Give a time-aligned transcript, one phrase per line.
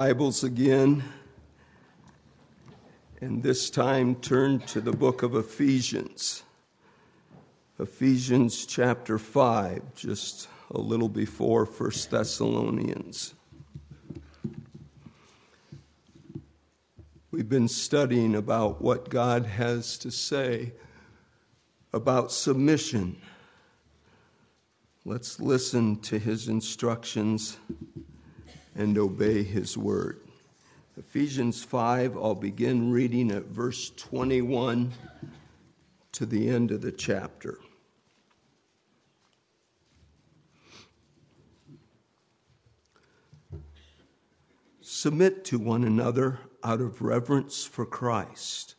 [0.00, 1.02] Bibles again,
[3.20, 6.44] and this time turn to the book of Ephesians.
[7.80, 13.34] Ephesians chapter 5, just a little before 1 Thessalonians.
[17.32, 20.74] We've been studying about what God has to say
[21.92, 23.20] about submission.
[25.04, 27.56] Let's listen to his instructions
[28.78, 30.20] and obey his word.
[30.96, 34.92] Ephesians 5, I'll begin reading at verse 21
[36.12, 37.58] to the end of the chapter.
[44.80, 48.76] Submit to one another out of reverence for Christ.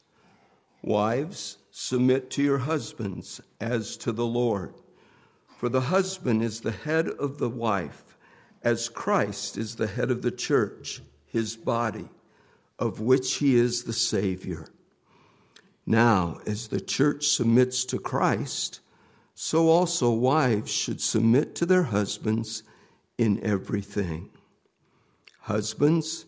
[0.81, 4.73] Wives, submit to your husbands as to the Lord.
[5.58, 8.09] For the husband is the head of the wife
[8.63, 12.09] as Christ is the head of the church, his body,
[12.77, 14.67] of which he is the Savior.
[15.86, 18.80] Now, as the church submits to Christ,
[19.34, 22.64] so also wives should submit to their husbands
[23.17, 24.30] in everything.
[25.41, 26.25] Husbands,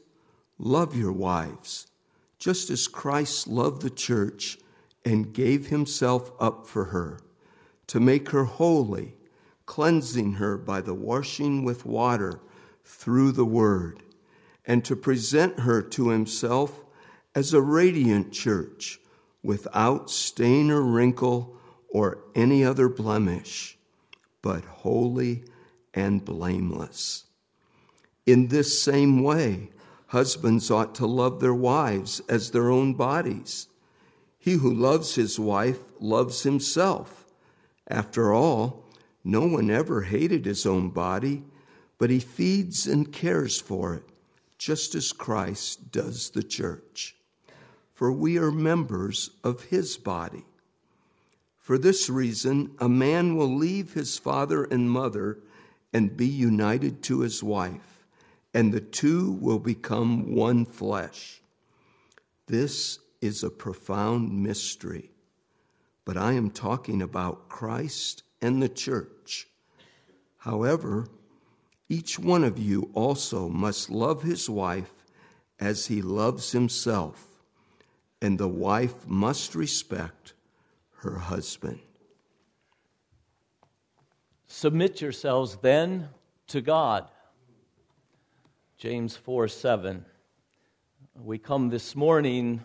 [0.57, 1.87] love your wives,
[2.39, 4.57] just as Christ loved the church
[5.03, 7.19] and gave himself up for her,
[7.87, 9.15] to make her holy
[9.71, 12.41] cleansing her by the washing with water
[12.83, 14.03] through the word,
[14.65, 16.83] and to present her to himself
[17.33, 18.99] as a radiant church
[19.41, 21.55] without stain or wrinkle
[21.87, 23.77] or any other blemish,
[24.41, 25.41] but holy
[25.93, 27.23] and blameless.
[28.25, 29.69] In this same way,
[30.07, 33.67] husbands ought to love their wives as their own bodies.
[34.37, 37.25] He who loves his wife loves himself.
[37.87, 38.90] After all,
[39.23, 41.43] no one ever hated his own body,
[41.97, 44.03] but he feeds and cares for it,
[44.57, 47.15] just as Christ does the church.
[47.93, 50.45] For we are members of his body.
[51.59, 55.37] For this reason, a man will leave his father and mother
[55.93, 58.05] and be united to his wife,
[58.53, 61.41] and the two will become one flesh.
[62.47, 65.11] This is a profound mystery,
[66.03, 69.47] but I am talking about Christ and the church.
[70.37, 71.07] However,
[71.87, 74.91] each one of you also must love his wife
[75.59, 77.27] as he loves himself,
[78.21, 80.33] and the wife must respect
[80.97, 81.79] her husband.
[84.47, 86.09] Submit yourselves then
[86.47, 87.07] to God.
[88.77, 90.05] James 4 7.
[91.23, 92.63] We come this morning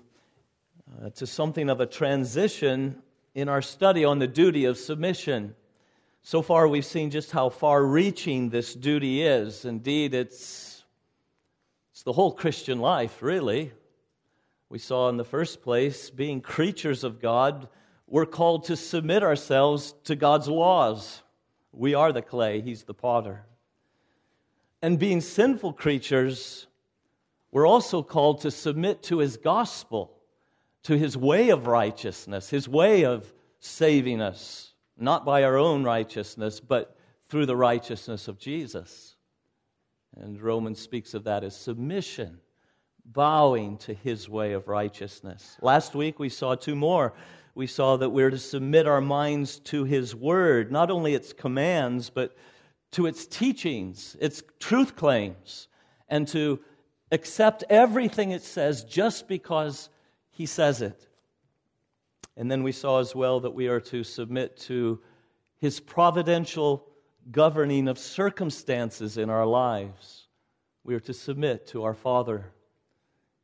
[1.02, 3.02] uh, to something of a transition
[3.34, 5.54] in our study on the duty of submission.
[6.28, 9.64] So far, we've seen just how far reaching this duty is.
[9.64, 10.82] Indeed, it's,
[11.92, 13.70] it's the whole Christian life, really.
[14.68, 17.68] We saw in the first place, being creatures of God,
[18.08, 21.22] we're called to submit ourselves to God's laws.
[21.70, 23.46] We are the clay, He's the potter.
[24.82, 26.66] And being sinful creatures,
[27.52, 30.18] we're also called to submit to His gospel,
[30.82, 36.60] to His way of righteousness, His way of saving us not by our own righteousness,
[36.60, 36.96] but
[37.28, 39.16] through the righteousness of Jesus.
[40.16, 42.38] And Romans speaks of that as submission,
[43.04, 45.56] bowing to his way of righteousness.
[45.60, 47.12] Last week we saw two more.
[47.54, 52.10] We saw that we're to submit our minds to his word, not only its commands,
[52.10, 52.36] but
[52.92, 55.68] to its teachings, its truth claims,
[56.08, 56.60] and to
[57.12, 59.88] accept everything it says just because
[60.30, 61.08] he says it.
[62.36, 65.00] And then we saw as well that we are to submit to
[65.58, 66.86] his providential
[67.30, 70.28] governing of circumstances in our lives.
[70.84, 72.52] We are to submit to our Father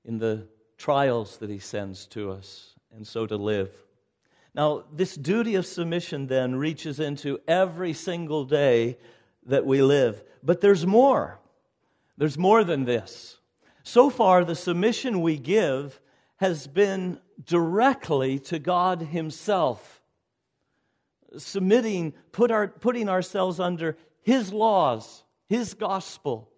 [0.04, 3.70] in the trials that he sends to us, and so to live.
[4.54, 8.98] Now, this duty of submission then reaches into every single day
[9.46, 10.22] that we live.
[10.42, 11.40] But there's more.
[12.18, 13.38] There's more than this.
[13.82, 16.00] So far, the submission we give
[16.36, 20.02] has been directly to God Himself,
[21.36, 26.50] submitting, put our, putting ourselves under His laws, His gospel,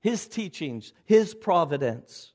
[0.00, 2.32] His teachings, His providence.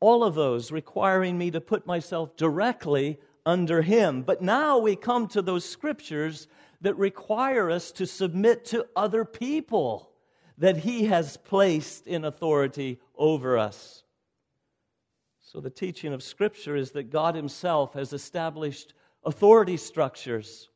[0.00, 4.22] All of those requiring me to put myself directly under Him.
[4.22, 6.48] But now we come to those scriptures
[6.80, 10.10] that require us to submit to other people
[10.58, 14.04] that He has placed in authority over us.
[15.52, 18.94] So, the teaching of Scripture is that God Himself has established
[19.24, 20.68] authority structures,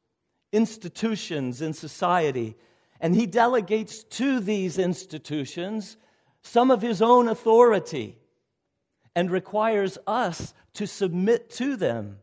[0.51, 2.57] institutions in society,
[2.99, 5.97] and He delegates to these institutions
[6.43, 8.19] some of his own authority
[9.15, 12.19] and requires us to submit to them.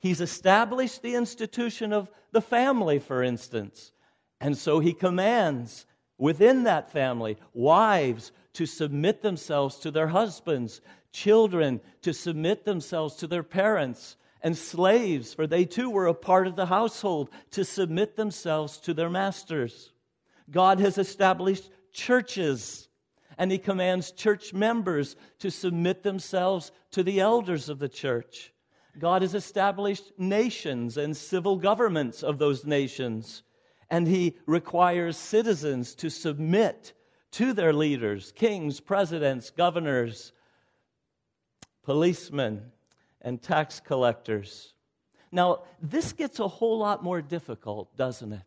[0.00, 3.90] He's established the institution of the family, for instance,
[4.38, 5.86] and so he commands
[6.18, 10.82] within that family wives to submit themselves to their husbands,
[11.14, 16.46] children to submit themselves to their parents, and slaves, for they too were a part
[16.46, 19.92] of the household, to submit themselves to their masters.
[20.50, 22.88] God has established churches,
[23.38, 28.52] and He commands church members to submit themselves to the elders of the church.
[28.98, 33.44] God has established nations and civil governments of those nations,
[33.88, 36.92] and He requires citizens to submit
[37.32, 40.32] to their leaders kings, presidents, governors,
[41.84, 42.72] policemen,
[43.20, 44.74] and tax collectors.
[45.32, 48.42] Now, this gets a whole lot more difficult, doesn't it?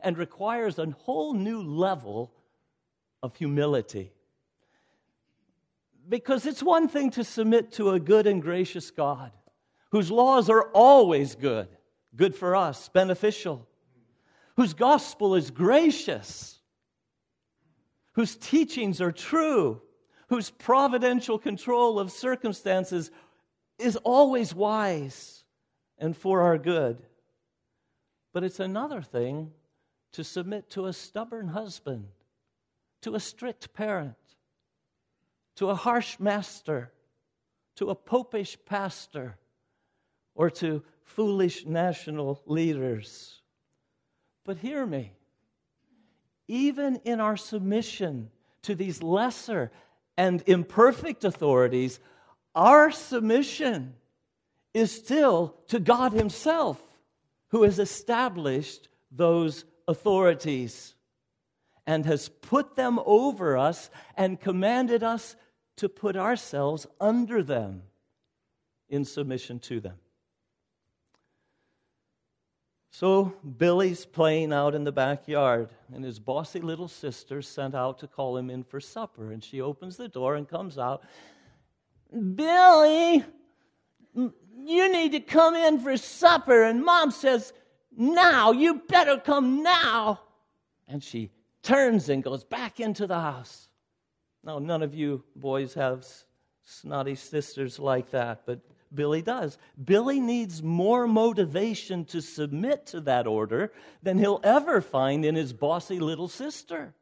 [0.00, 2.32] And requires a whole new level
[3.22, 4.12] of humility.
[6.08, 9.32] Because it's one thing to submit to a good and gracious God
[9.90, 11.68] whose laws are always good,
[12.16, 13.66] good for us, beneficial,
[14.56, 16.58] whose gospel is gracious,
[18.12, 19.80] whose teachings are true,
[20.34, 23.12] whose providential control of circumstances
[23.78, 25.44] is always wise
[25.96, 27.00] and for our good.
[28.32, 29.52] But it's another thing
[30.10, 32.08] to submit to a stubborn husband,
[33.02, 34.16] to a strict parent,
[35.54, 36.90] to a harsh master,
[37.76, 39.36] to a popish pastor,
[40.34, 43.40] or to foolish national leaders.
[44.44, 45.12] But hear me,
[46.48, 48.32] even in our submission
[48.62, 49.70] to these lesser
[50.16, 52.00] and imperfect authorities,
[52.54, 53.94] our submission
[54.72, 56.80] is still to God Himself,
[57.48, 60.94] who has established those authorities
[61.86, 65.36] and has put them over us and commanded us
[65.76, 67.82] to put ourselves under them
[68.88, 69.96] in submission to them.
[72.94, 78.06] So Billy's playing out in the backyard, and his bossy little sister sent out to
[78.06, 79.32] call him in for supper.
[79.32, 81.02] And she opens the door and comes out.
[82.36, 83.24] Billy,
[84.14, 86.62] you need to come in for supper.
[86.62, 87.52] And mom says,
[87.96, 90.20] Now, you better come now.
[90.86, 91.32] And she
[91.64, 93.70] turns and goes back into the house.
[94.44, 96.06] Now, none of you boys have
[96.62, 98.60] snotty sisters like that, but
[98.94, 99.58] Billy does.
[99.82, 105.52] Billy needs more motivation to submit to that order than he'll ever find in his
[105.52, 106.94] bossy little sister.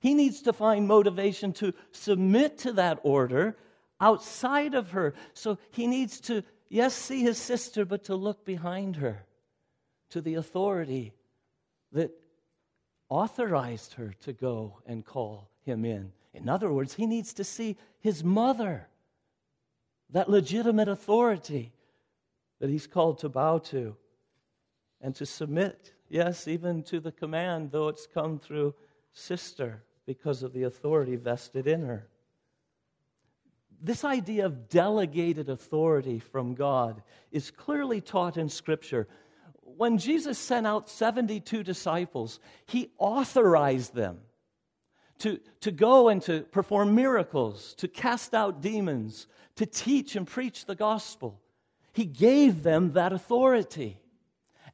[0.00, 3.56] He needs to find motivation to submit to that order
[4.00, 5.14] outside of her.
[5.34, 9.24] So he needs to, yes, see his sister, but to look behind her
[10.10, 11.14] to the authority
[11.92, 12.10] that
[13.08, 16.12] authorized her to go and call him in.
[16.32, 18.88] In other words, he needs to see his mother
[20.10, 21.72] that legitimate authority
[22.60, 23.96] that he's called to bow to
[25.00, 28.74] and to submit, yes, even to the command, though it's come through
[29.12, 32.08] sister because of the authority vested in her.
[33.80, 39.06] This idea of delegated authority from God is clearly taught in Scripture.
[39.62, 44.18] When Jesus sent out 72 disciples, he authorized them
[45.18, 50.66] to, to go and to perform miracles, to cast out demons, to teach and preach
[50.66, 51.40] the gospel.
[51.92, 53.98] He gave them that authority.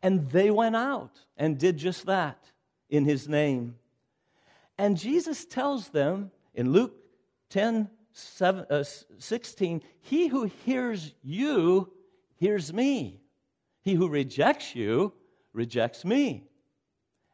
[0.03, 2.51] And they went out and did just that
[2.91, 3.77] in his name.
[4.77, 6.95] And Jesus tells them in Luke
[7.51, 8.85] 10 7, uh,
[9.19, 11.93] 16, He who hears you
[12.37, 13.21] hears me.
[13.81, 15.13] He who rejects you
[15.53, 16.45] rejects me.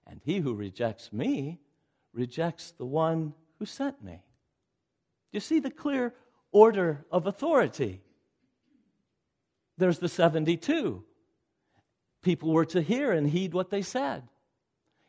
[0.06, 1.60] And he who rejects me
[2.12, 4.22] rejects the one who sent me.
[5.32, 6.14] You see the clear
[6.52, 8.00] order of authority.
[9.78, 11.04] There's the 72.
[12.22, 14.24] People were to hear and heed what they said.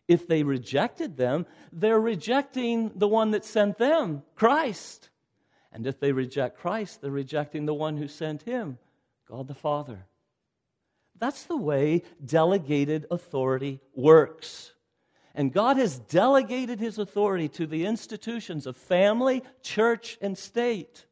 [0.07, 5.09] If they rejected them, they're rejecting the one that sent them, Christ.
[5.71, 8.77] And if they reject Christ, they're rejecting the one who sent him,
[9.27, 10.05] God the Father.
[11.17, 14.73] That's the way delegated authority works.
[15.33, 21.05] And God has delegated his authority to the institutions of family, church, and state.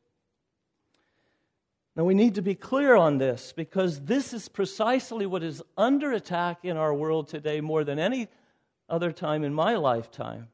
[1.95, 6.11] Now, we need to be clear on this because this is precisely what is under
[6.11, 8.27] attack in our world today more than any
[8.87, 10.47] other time in my lifetime.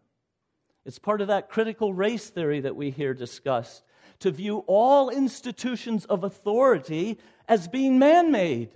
[0.86, 3.84] It's part of that critical race theory that we hear discussed
[4.20, 7.18] to view all institutions of authority
[7.48, 8.70] as being man made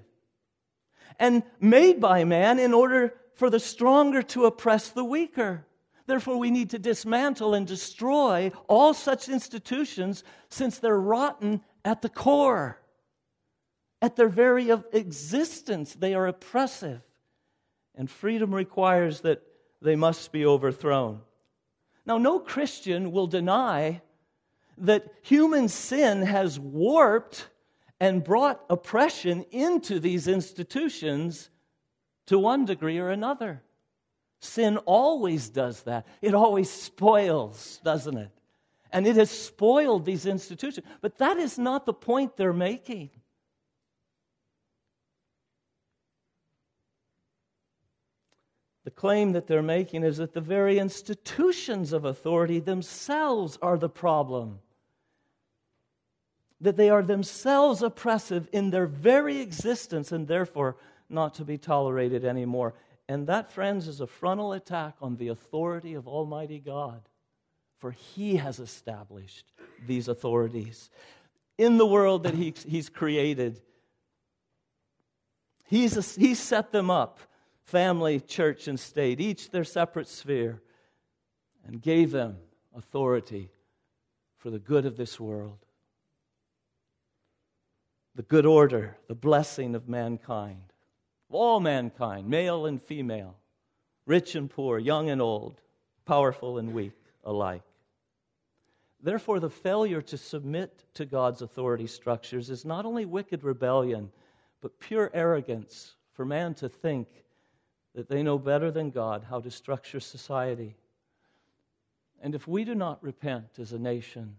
[1.18, 5.66] and made by man in order for the stronger to oppress the weaker.
[6.08, 12.10] Therefore, we need to dismantle and destroy all such institutions since they're rotten at the
[12.10, 12.82] core.
[14.02, 17.00] At their very existence, they are oppressive.
[17.96, 19.42] And freedom requires that
[19.82, 21.22] they must be overthrown.
[22.06, 24.02] Now, no Christian will deny
[24.80, 27.48] that human sin has warped
[28.02, 31.50] and brought oppression into these institutions
[32.30, 33.64] to one degree or another.
[34.40, 36.06] Sin always does that.
[36.22, 38.30] It always spoils, doesn't it?
[38.92, 40.86] And it has spoiled these institutions.
[41.02, 43.10] But that is not the point they're making.
[48.84, 53.90] The claim that they're making is that the very institutions of authority themselves are the
[53.90, 54.60] problem.
[56.62, 60.78] That they are themselves oppressive in their very existence and therefore
[61.10, 62.74] not to be tolerated anymore.
[63.08, 67.02] And that, friends, is a frontal attack on the authority of Almighty God,
[67.80, 69.52] for He has established
[69.88, 70.90] these authorities
[71.58, 73.62] in the world that he, He's created.
[75.66, 77.20] He's, he's set them up
[77.64, 80.60] family, church, and state, each their separate sphere,
[81.68, 82.38] and gave them
[82.76, 83.52] authority
[84.38, 85.60] for the good of this world.
[88.16, 90.69] The good order, the blessing of mankind
[91.30, 93.36] all mankind, male and female,
[94.06, 95.62] rich and poor, young and old,
[96.06, 96.94] powerful and weak
[97.24, 97.64] alike.
[99.02, 104.12] Therefore, the failure to submit to God's authority structures is not only wicked rebellion,
[104.62, 107.08] but pure arrogance for man to think
[107.96, 110.76] that they know better than God how to structure society.
[112.22, 114.36] And if we do not repent as a nation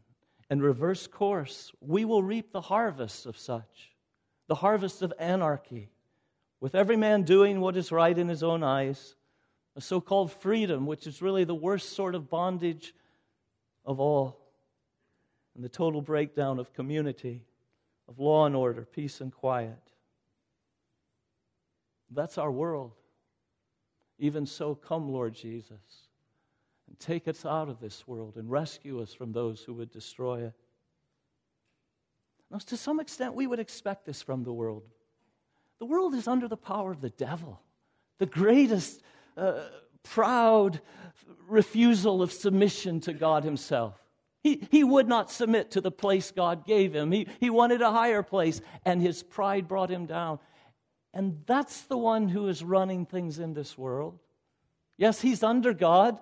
[0.50, 3.92] and reverse course, we will reap the harvest of such
[4.48, 5.88] the harvest of anarchy,
[6.60, 9.16] with every man doing what is right in his own eyes,
[9.76, 12.94] a so called freedom, which is really the worst sort of bondage
[13.84, 14.38] of all,
[15.54, 17.44] and the total breakdown of community,
[18.08, 19.78] of law and order, peace and quiet.
[22.10, 22.92] That's our world.
[24.18, 26.08] Even so, come, Lord Jesus,
[26.88, 30.42] and take us out of this world and rescue us from those who would destroy
[30.42, 30.52] it.
[32.50, 34.82] Now, to some extent, we would expect this from the world.
[35.80, 37.60] The world is under the power of the devil,
[38.18, 39.02] the greatest
[39.36, 39.64] uh,
[40.04, 40.80] proud
[41.48, 44.00] refusal of submission to God Himself.
[44.42, 47.12] He, he would not submit to the place God gave him.
[47.12, 50.38] He, he wanted a higher place, and his pride brought him down.
[51.12, 54.18] And that's the one who is running things in this world.
[54.96, 56.18] Yes, he's under God,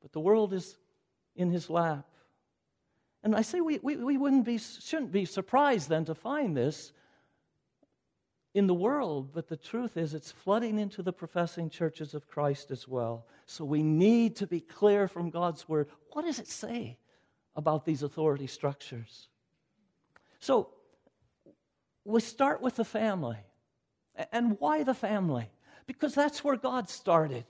[0.00, 0.78] but the world is
[1.34, 2.06] in his lap.
[3.22, 6.92] And I say we, we, we wouldn't be, shouldn't be surprised then to find this
[8.56, 12.70] in the world, but the truth is it's flooding into the professing churches of Christ
[12.70, 13.26] as well.
[13.44, 15.90] So we need to be clear from God's word.
[16.12, 16.96] What does it say
[17.54, 19.28] about these authority structures?
[20.40, 20.70] So
[22.06, 23.36] we start with the family.
[24.32, 25.50] And why the family?
[25.86, 27.44] Because that's where God started.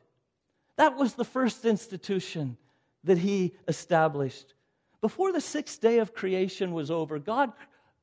[0.74, 2.56] That was the first institution
[3.04, 4.54] that He established.
[5.00, 7.52] Before the sixth day of creation was over, God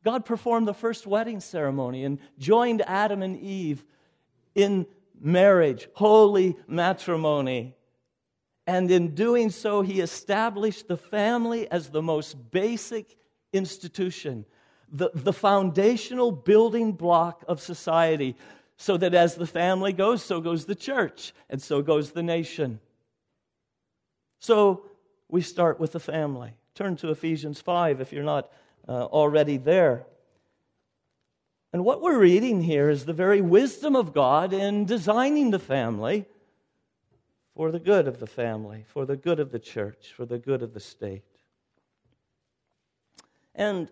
[0.03, 3.83] God performed the first wedding ceremony and joined Adam and Eve
[4.53, 4.86] in
[5.19, 7.75] marriage, holy matrimony.
[8.67, 13.17] And in doing so, he established the family as the most basic
[13.53, 14.45] institution,
[14.91, 18.36] the, the foundational building block of society,
[18.77, 22.79] so that as the family goes, so goes the church, and so goes the nation.
[24.39, 24.86] So
[25.29, 26.53] we start with the family.
[26.75, 28.51] Turn to Ephesians 5 if you're not
[28.88, 30.06] uh, already there.
[31.72, 36.25] And what we're reading here is the very wisdom of God in designing the family
[37.56, 40.62] for the good of the family, for the good of the church, for the good
[40.62, 41.24] of the state.
[43.56, 43.90] And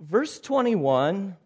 [0.00, 1.36] verse 21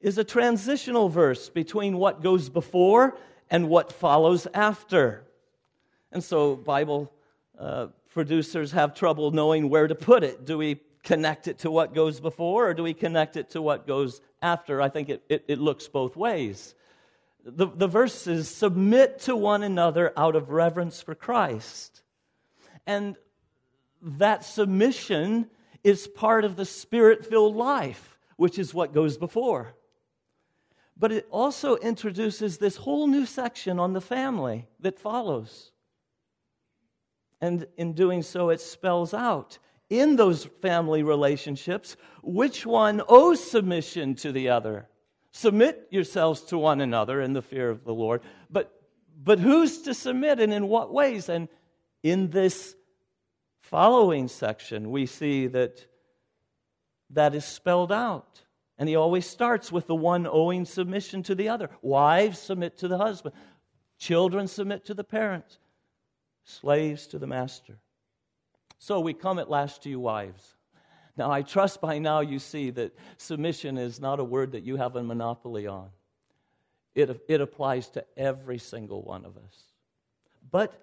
[0.00, 3.16] is a transitional verse between what goes before
[3.50, 5.24] and what follows after.
[6.12, 7.12] And so Bible
[7.58, 10.44] uh, producers have trouble knowing where to put it.
[10.44, 13.86] Do we connect it to what goes before or do we connect it to what
[13.86, 14.82] goes after?
[14.82, 16.74] I think it, it, it looks both ways.
[17.44, 22.02] The, the verse is submit to one another out of reverence for Christ.
[22.86, 23.16] And
[24.02, 25.48] that submission
[25.84, 29.74] is part of the spirit filled life, which is what goes before.
[30.96, 35.70] But it also introduces this whole new section on the family that follows.
[37.40, 44.14] And in doing so, it spells out in those family relationships which one owes submission
[44.16, 44.88] to the other.
[45.30, 48.22] Submit yourselves to one another in the fear of the Lord.
[48.50, 48.72] But,
[49.22, 51.28] but who's to submit and in what ways?
[51.28, 51.48] And
[52.02, 52.74] In this
[53.60, 55.86] following section, we see that
[57.10, 58.42] that is spelled out.
[58.78, 61.70] And he always starts with the one owing submission to the other.
[61.80, 63.34] Wives submit to the husband,
[63.98, 65.58] children submit to the parents,
[66.44, 67.78] slaves to the master.
[68.78, 70.54] So we come at last to you, wives.
[71.16, 74.76] Now, I trust by now you see that submission is not a word that you
[74.76, 75.88] have a monopoly on.
[76.94, 79.72] It, it applies to every single one of us.
[80.50, 80.74] But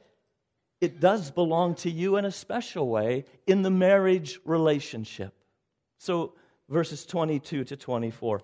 [0.82, 5.34] it does belong to you in a special way in the marriage relationship.
[5.98, 6.34] So,
[6.70, 8.42] verses 22 to 24.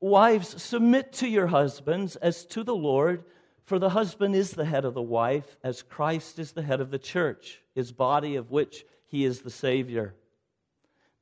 [0.00, 3.24] Wives, submit to your husbands as to the Lord,
[3.64, 6.90] for the husband is the head of the wife, as Christ is the head of
[6.90, 10.14] the church, his body of which he is the Savior.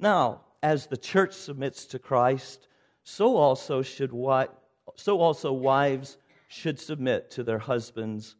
[0.00, 2.66] Now, as the church submits to Christ,
[3.04, 4.48] so also should wi-
[4.96, 6.16] so also wives
[6.48, 8.34] should submit to their husbands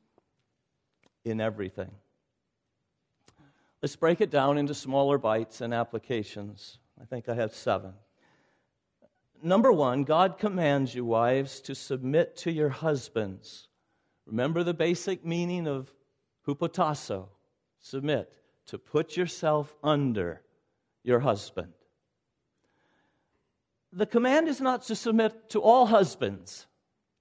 [1.25, 1.93] in everything.
[3.81, 6.79] Let's break it down into smaller bites and applications.
[7.01, 7.93] I think I have seven.
[9.41, 13.69] Number one, God commands you, wives, to submit to your husbands.
[14.27, 15.95] Remember the basic meaning of
[16.45, 17.29] hupotasso
[17.81, 18.33] submit,
[18.67, 20.43] to put yourself under
[21.03, 21.73] your husband.
[23.93, 26.67] The command is not to submit to all husbands.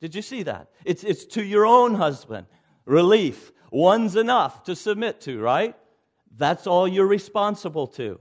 [0.02, 0.68] Did you see that?
[0.86, 2.48] It's, it's to your own husband.
[2.86, 3.52] Relief.
[3.72, 5.76] One's enough to submit to, right?
[6.36, 8.20] That's all you're responsible to.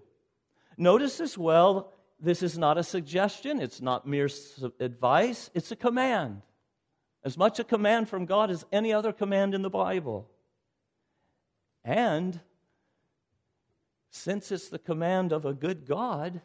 [0.79, 4.29] Notice as well, this is not a suggestion, it's not mere
[4.81, 6.43] advice, it's a command.
[7.25, 10.31] As much a command from God as any other command in the Bible.
[11.87, 12.41] And
[14.11, 16.41] since it's the command of a good God,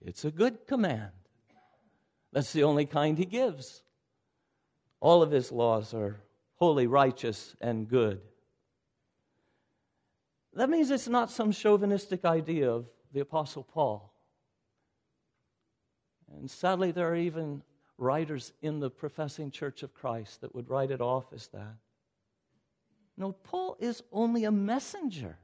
[0.00, 1.10] it's a good command.
[2.32, 3.82] That's the only kind He gives.
[4.98, 6.22] All of His laws are
[6.54, 8.22] holy, righteous, and good.
[10.54, 14.14] That means it's not some chauvinistic idea of the Apostle Paul.
[16.38, 17.62] And sadly, there are even
[17.98, 21.76] writers in the professing Church of Christ that would write it off as that.
[23.16, 25.38] No, Paul is only a messenger.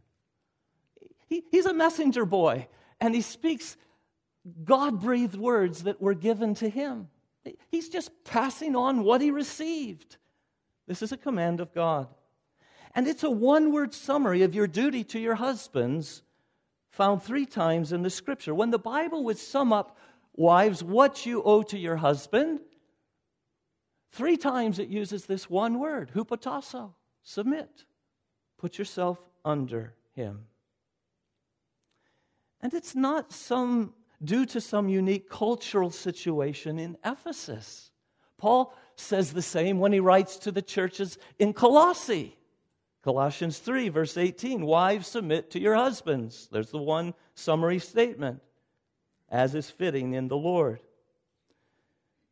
[1.26, 2.68] He, he's a messenger boy,
[3.00, 3.76] and he speaks
[4.64, 7.08] God breathed words that were given to him.
[7.70, 10.16] He's just passing on what he received.
[10.86, 12.08] This is a command of God.
[12.94, 16.22] And it's a one word summary of your duty to your husbands
[16.90, 18.54] found three times in the scripture.
[18.54, 19.98] When the Bible would sum up,
[20.34, 22.60] wives, what you owe to your husband,
[24.12, 26.94] three times it uses this one word, hupotasso,
[27.28, 27.84] submit.
[28.56, 30.46] Put yourself under him.
[32.62, 33.92] And it's not some
[34.24, 37.90] due to some unique cultural situation in Ephesus.
[38.38, 42.34] Paul says the same when he writes to the churches in Colossae.
[43.04, 46.48] Colossians 3, verse 18 Wives, submit to your husbands.
[46.50, 48.40] There's the one summary statement,
[49.28, 50.80] as is fitting in the Lord.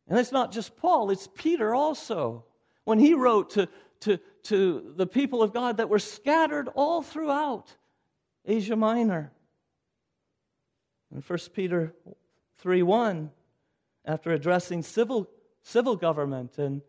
[0.09, 2.45] And it's not just Paul, it's Peter also.
[2.85, 3.69] When he wrote to,
[4.01, 7.75] to, to the people of God that were scattered all throughout
[8.45, 9.33] Asia Minor.
[11.15, 11.95] In 1 Peter
[12.59, 13.31] 3 1,
[14.05, 15.29] after addressing civil,
[15.63, 16.83] civil government and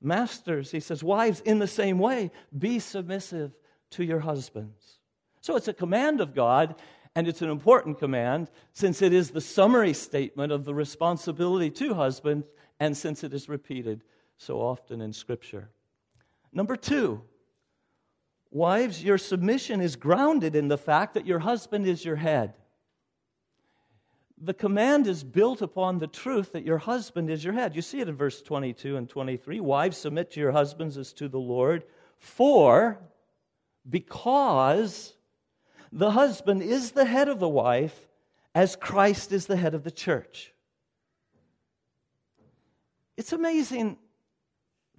[0.00, 3.52] masters, he says, Wives, in the same way, be submissive
[3.90, 4.98] to your husbands.
[5.40, 6.74] So it's a command of God,
[7.14, 11.94] and it's an important command since it is the summary statement of the responsibility to
[11.94, 12.46] husbands,
[12.78, 14.02] and since it is repeated
[14.36, 15.70] so often in Scripture.
[16.52, 17.22] Number two,
[18.50, 22.54] wives, your submission is grounded in the fact that your husband is your head
[24.40, 27.76] the command is built upon the truth that your husband is your head.
[27.76, 29.60] You see it in verse 22 and 23.
[29.60, 31.84] Wives, submit to your husbands as to the Lord,
[32.18, 32.98] for
[33.88, 35.14] because
[35.92, 38.08] the husband is the head of the wife,
[38.54, 40.54] as Christ is the head of the church.
[43.16, 43.98] It's amazing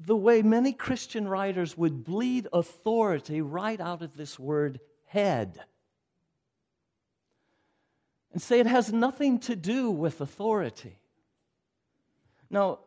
[0.06, 5.60] the way many Christian writers would bleed authority right out of this word head
[8.34, 10.98] and say it has nothing to do with authority.
[12.50, 12.80] Now,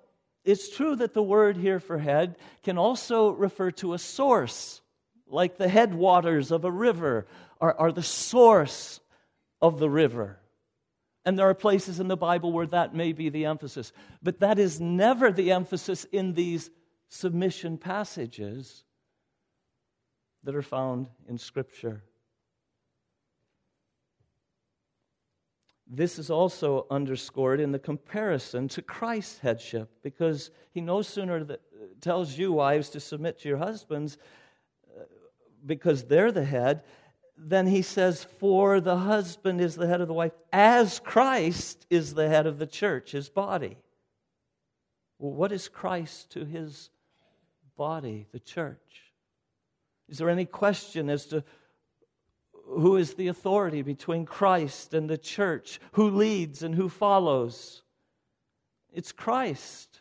[0.45, 4.81] it's true that the word here for head can also refer to a source,
[5.27, 7.27] like the headwaters of a river
[7.61, 9.01] are, are the source
[9.63, 10.39] of the river.
[11.25, 13.93] And there are places in the Bible where that may be the emphasis.
[14.23, 16.71] But that is never the emphasis in these
[17.09, 18.85] submission passages
[20.45, 22.03] that are found in Scripture.
[25.87, 31.61] This is also underscored in the comparison to Christ's headship, because he no sooner that,
[32.01, 34.19] tells you, wives, to submit to your husbands,
[34.89, 35.05] uh,
[35.65, 36.83] because they're the head,
[37.37, 42.15] then he says, For the husband is the head of the wife, as Christ is
[42.15, 43.77] the head of the church, his body.
[45.19, 46.91] Well, what is Christ to his
[47.77, 49.13] body, the church?
[50.09, 51.45] Is there any question as to
[52.67, 55.81] who is the authority between Christ and the church?
[55.93, 57.83] Who leads and who follows?
[58.93, 60.01] It's Christ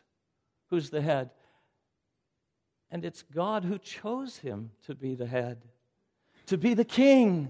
[0.70, 1.32] who's the head.
[2.90, 5.64] And it's God who chose him to be the head,
[6.46, 7.50] to be the king,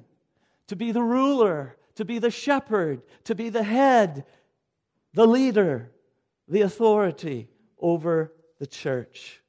[0.68, 4.26] to be the ruler, to be the shepherd, to be the head,
[5.14, 5.92] the leader,
[6.48, 9.43] the authority over the church.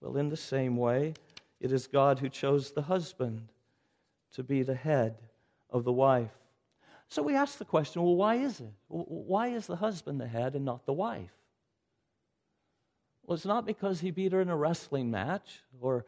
[0.00, 1.14] Well, in the same way,
[1.60, 3.48] it is God who chose the husband
[4.34, 5.16] to be the head
[5.68, 6.30] of the wife.
[7.08, 8.72] So we ask the question well, why is it?
[8.88, 11.32] Why is the husband the head and not the wife?
[13.24, 16.04] Well, it's not because he beat her in a wrestling match or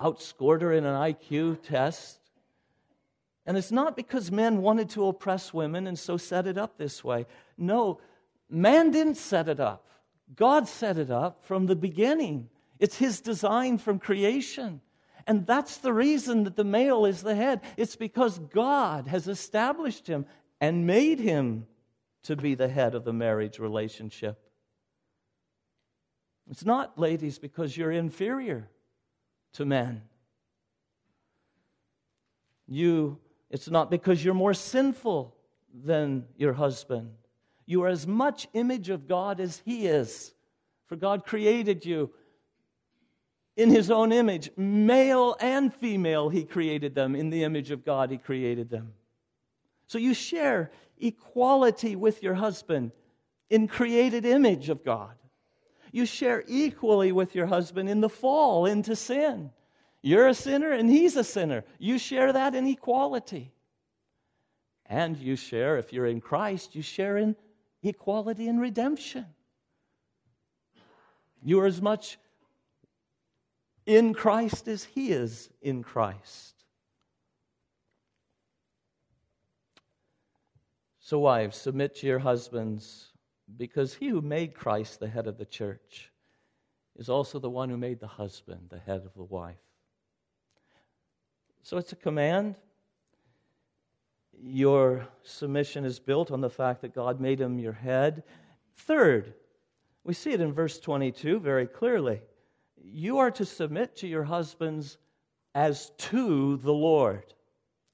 [0.00, 2.18] outscored her in an IQ test.
[3.46, 7.04] And it's not because men wanted to oppress women and so set it up this
[7.04, 7.26] way.
[7.56, 8.00] No,
[8.50, 9.86] man didn't set it up.
[10.34, 12.48] God set it up from the beginning.
[12.78, 14.80] It's his design from creation.
[15.26, 17.60] And that's the reason that the male is the head.
[17.76, 20.26] It's because God has established him
[20.60, 21.66] and made him
[22.24, 24.38] to be the head of the marriage relationship.
[26.50, 28.68] It's not, ladies, because you're inferior
[29.54, 30.02] to men.
[32.68, 33.18] You,
[33.50, 35.36] it's not because you're more sinful
[35.72, 37.10] than your husband.
[37.64, 40.32] You are as much image of God as he is.
[40.86, 42.10] For God created you
[43.56, 44.50] in his own image.
[44.56, 47.16] Male and female, he created them.
[47.16, 48.92] In the image of God, he created them.
[49.86, 52.92] So you share equality with your husband
[53.48, 55.14] in created image of God.
[55.92, 59.50] You share equally with your husband in the fall into sin.
[60.02, 61.64] You're a sinner and he's a sinner.
[61.78, 63.52] You share that in equality.
[64.84, 67.34] And you share, if you're in Christ, you share in
[67.82, 69.26] equality and redemption.
[71.42, 72.18] You are as much
[73.86, 76.56] in Christ as He is in Christ.
[81.06, 83.12] So, wives, submit to your husbands,
[83.56, 86.10] because he who made Christ the head of the church
[86.96, 89.54] is also the one who made the husband the head of the wife.
[91.62, 92.56] So, it's a command.
[94.42, 98.24] Your submission is built on the fact that God made him your head.
[98.76, 99.32] Third,
[100.02, 102.20] we see it in verse 22 very clearly
[102.92, 104.98] you are to submit to your husbands
[105.54, 107.34] as to the Lord.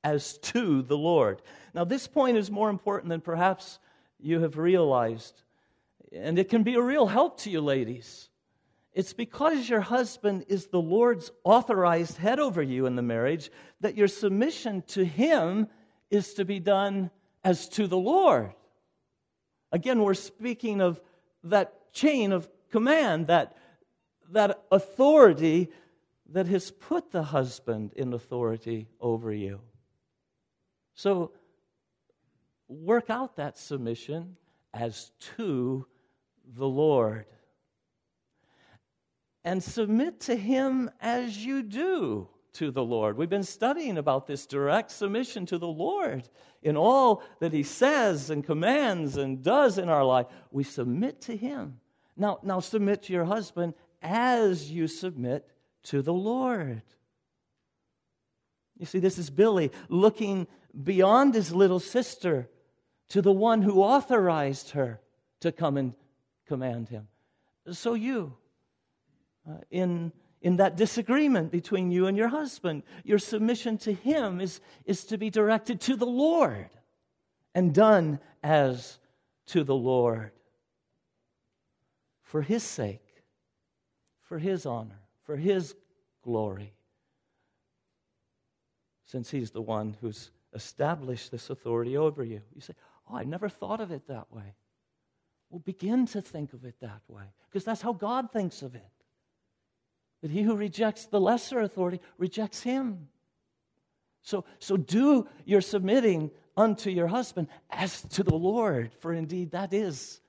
[0.05, 1.43] As to the Lord.
[1.75, 3.79] Now, this point is more important than perhaps
[4.19, 5.43] you have realized.
[6.13, 8.29] And it can be a real help to you, ladies.
[8.93, 13.51] It's because your husband is the Lord's authorized head over you in the marriage
[13.81, 15.69] that your submission to him
[16.11, 17.11] is to be done
[17.43, 18.53] as to the Lord.
[19.71, 21.01] Again, we're speaking of
[21.45, 23.57] that chain of command, that
[24.33, 25.71] that authority
[26.31, 29.61] that has put the husband in authority over you.
[30.95, 31.33] So
[32.69, 34.37] work out that submission
[34.73, 35.87] as to
[36.57, 37.27] the Lord.
[39.45, 43.17] And submit to him as you do to the Lord.
[43.17, 46.29] We've been studying about this direct submission to the Lord
[46.63, 50.27] in all that he says and commands and does in our life.
[50.51, 51.81] We submit to him.
[52.17, 55.49] Now, now submit to your husband as you submit
[55.85, 56.83] to the Lord.
[58.79, 60.47] You see, this is Billy looking
[60.83, 62.49] beyond his little sister
[63.11, 65.01] to the one who authorized her
[65.41, 65.95] to come and
[66.47, 67.09] command him.
[67.71, 68.35] So, you,
[69.49, 74.61] uh, in, in that disagreement between you and your husband, your submission to him is,
[74.85, 76.71] is to be directed to the Lord
[77.55, 78.99] and done as
[79.47, 80.33] to the Lord
[82.23, 83.02] for his sake
[84.33, 85.75] for His honor, for His
[86.23, 86.73] glory,
[89.05, 92.41] since He's the one who's established this authority over you.
[92.55, 92.73] You say,
[93.11, 94.55] Oh, I never thought of it that way.
[95.51, 98.89] Well, begin to think of it that way, because that's how God thinks of it.
[100.23, 103.09] That he who rejects the lesser authority rejects him.
[104.23, 109.75] So, so do your submitting unto your husband as to the Lord, for indeed that
[109.75, 110.23] is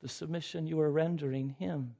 [0.00, 1.94] the submission you are rendering him.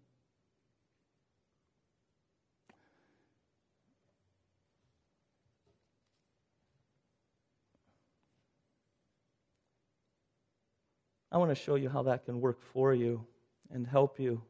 [11.37, 13.22] I want to show you how that can work for you
[13.70, 14.40] and help you.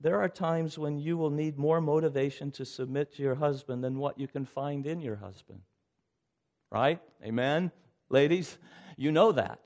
[0.00, 3.98] there are times when you will need more motivation to submit to your husband than
[3.98, 5.62] what you can find in your husband.
[6.70, 7.00] Right?
[7.24, 7.72] Amen?
[8.08, 8.56] Ladies,
[8.96, 9.58] you know that.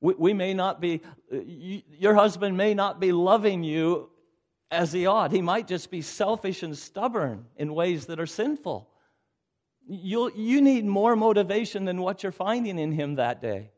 [0.00, 1.00] We, we may not be,
[1.30, 4.10] you, your husband may not be loving you
[4.72, 5.30] as he ought.
[5.30, 8.90] He might just be selfish and stubborn in ways that are sinful.
[9.86, 13.70] you you need more motivation than what you're finding in him that day.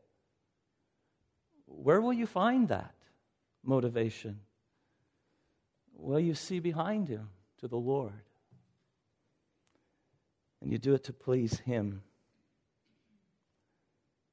[1.69, 2.93] Where will you find that
[3.63, 4.39] motivation?
[5.95, 7.29] Well, you see behind him
[7.59, 8.23] to the Lord.
[10.61, 12.01] And you do it to please him.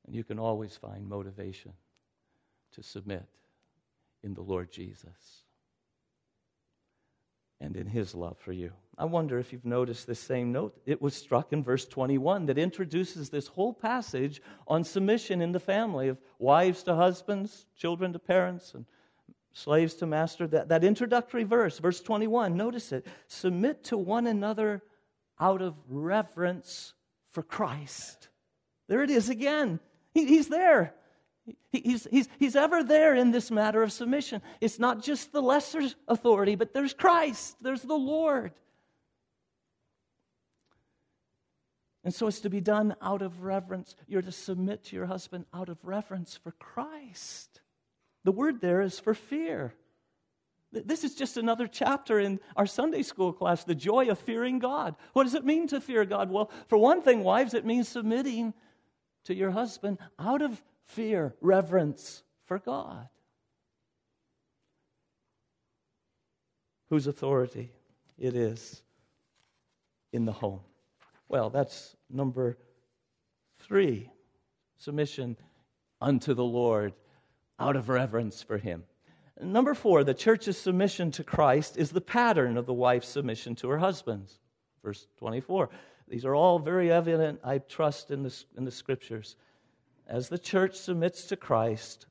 [0.06, 1.72] And you can always find motivation
[2.72, 3.26] to submit
[4.22, 5.45] in the Lord Jesus
[7.60, 8.72] and in his love for you.
[8.98, 10.74] I wonder if you've noticed this same note.
[10.86, 15.60] It was struck in verse 21 that introduces this whole passage on submission in the
[15.60, 18.86] family of wives to husbands, children to parents, and
[19.52, 20.46] slaves to master.
[20.46, 23.06] That, that introductory verse, verse 21, notice it.
[23.26, 24.82] Submit to one another
[25.38, 26.94] out of reverence
[27.32, 28.28] for Christ.
[28.88, 29.78] There it is again.
[30.14, 30.94] He, he's there.
[31.70, 34.42] He's, he's, he's ever there in this matter of submission.
[34.60, 38.52] It's not just the lesser authority, but there's Christ, there's the Lord.
[42.04, 43.96] And so it's to be done out of reverence.
[44.06, 47.60] You're to submit to your husband out of reverence for Christ.
[48.22, 49.74] The word there is for fear.
[50.72, 54.94] This is just another chapter in our Sunday school class, the joy of fearing God.
[55.14, 56.30] What does it mean to fear God?
[56.30, 58.52] Well, for one thing, wives, it means submitting
[59.24, 63.08] to your husband out of fear, reverence for God.
[66.88, 67.72] Whose authority
[68.18, 68.82] it is
[70.12, 70.60] in the home.
[71.28, 72.56] Well, that's number
[73.58, 74.10] three
[74.78, 75.36] submission
[76.00, 76.92] unto the Lord
[77.58, 78.84] out of reverence for Him.
[79.40, 83.68] Number four, the church's submission to Christ is the pattern of the wife's submission to
[83.68, 84.38] her husbands.
[84.82, 85.68] Verse 24.
[86.08, 89.36] These are all very evident, I trust, in the, in the scriptures
[90.06, 92.06] as the church submits to Christ,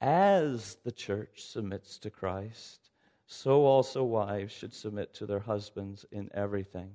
[0.00, 2.90] as the church submits to Christ,
[3.26, 6.90] so also wives should submit to their husbands in everything.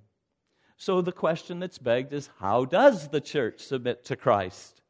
[0.77, 4.81] So the question that's begged is how does the church submit to Christ?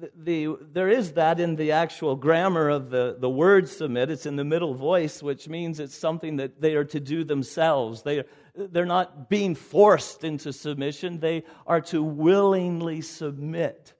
[0.00, 4.10] The, the, there is that in the actual grammar of the, the word submit.
[4.10, 8.02] It's in the middle voice, which means it's something that they are to do themselves.
[8.02, 13.94] They, they're not being forced into submission, they are to willingly submit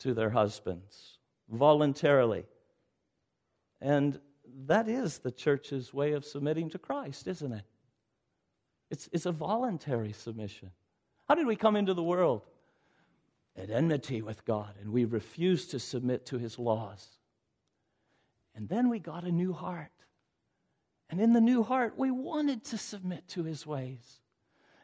[0.00, 2.44] to their husbands voluntarily.
[3.80, 4.20] And
[4.66, 7.64] that is the church's way of submitting to Christ, isn't it?
[8.90, 10.70] It's, it's a voluntary submission.
[11.28, 12.42] How did we come into the world?
[13.56, 17.06] At enmity with God, and we refused to submit to his laws.
[18.56, 19.92] And then we got a new heart.
[21.08, 24.20] And in the new heart, we wanted to submit to his ways.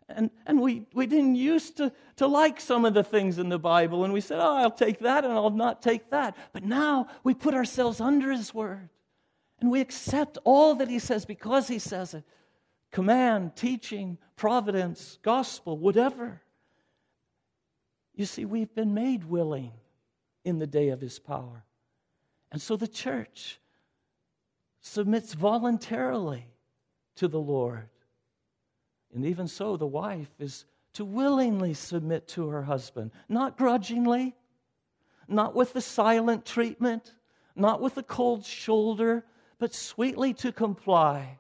[0.08, 3.58] And, and we, we didn't used to, to like some of the things in the
[3.58, 6.36] Bible, and we said, Oh, I'll take that and I'll not take that.
[6.52, 8.88] But now we put ourselves under his word,
[9.60, 12.24] and we accept all that he says because he says it
[12.90, 16.42] command, teaching, providence, gospel, whatever.
[18.20, 19.72] You see, we've been made willing
[20.44, 21.64] in the day of his power.
[22.52, 23.58] And so the church
[24.82, 26.44] submits voluntarily
[27.16, 27.88] to the Lord.
[29.14, 34.36] And even so, the wife is to willingly submit to her husband, not grudgingly,
[35.26, 37.14] not with the silent treatment,
[37.56, 39.24] not with the cold shoulder,
[39.58, 41.38] but sweetly to comply,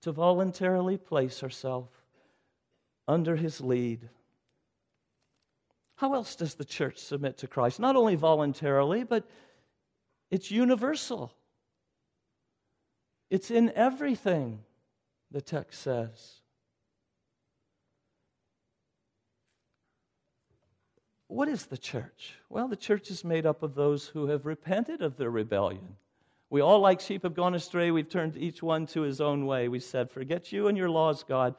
[0.00, 1.90] to voluntarily place herself
[3.06, 4.08] under his lead.
[6.02, 7.78] How else does the church submit to Christ?
[7.78, 9.22] Not only voluntarily, but
[10.32, 11.32] it's universal.
[13.30, 14.64] It's in everything,
[15.30, 16.40] the text says.
[21.28, 22.34] What is the church?
[22.48, 25.94] Well, the church is made up of those who have repented of their rebellion.
[26.50, 27.92] We all, like sheep, have gone astray.
[27.92, 29.68] We've turned each one to his own way.
[29.68, 31.54] We said, Forget you and your laws, God.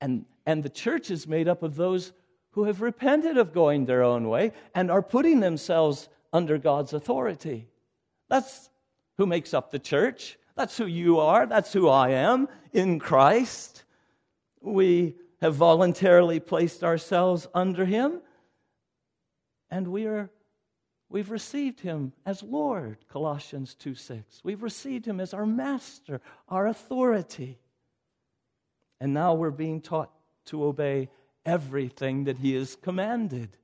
[0.00, 2.12] And, and the church is made up of those
[2.52, 7.68] who have repented of going their own way and are putting themselves under God's authority.
[8.28, 8.70] That's
[9.18, 10.38] who makes up the church.
[10.54, 11.46] That's who you are.
[11.46, 13.84] That's who I am in Christ.
[14.60, 18.20] We have voluntarily placed ourselves under Him,
[19.70, 20.30] and we are,
[21.08, 24.40] we've received Him as Lord, Colossians 2 6.
[24.44, 27.58] We've received Him as our Master, our authority.
[29.00, 30.12] And now we're being taught
[30.46, 31.08] to obey
[31.44, 33.56] everything that He has commanded.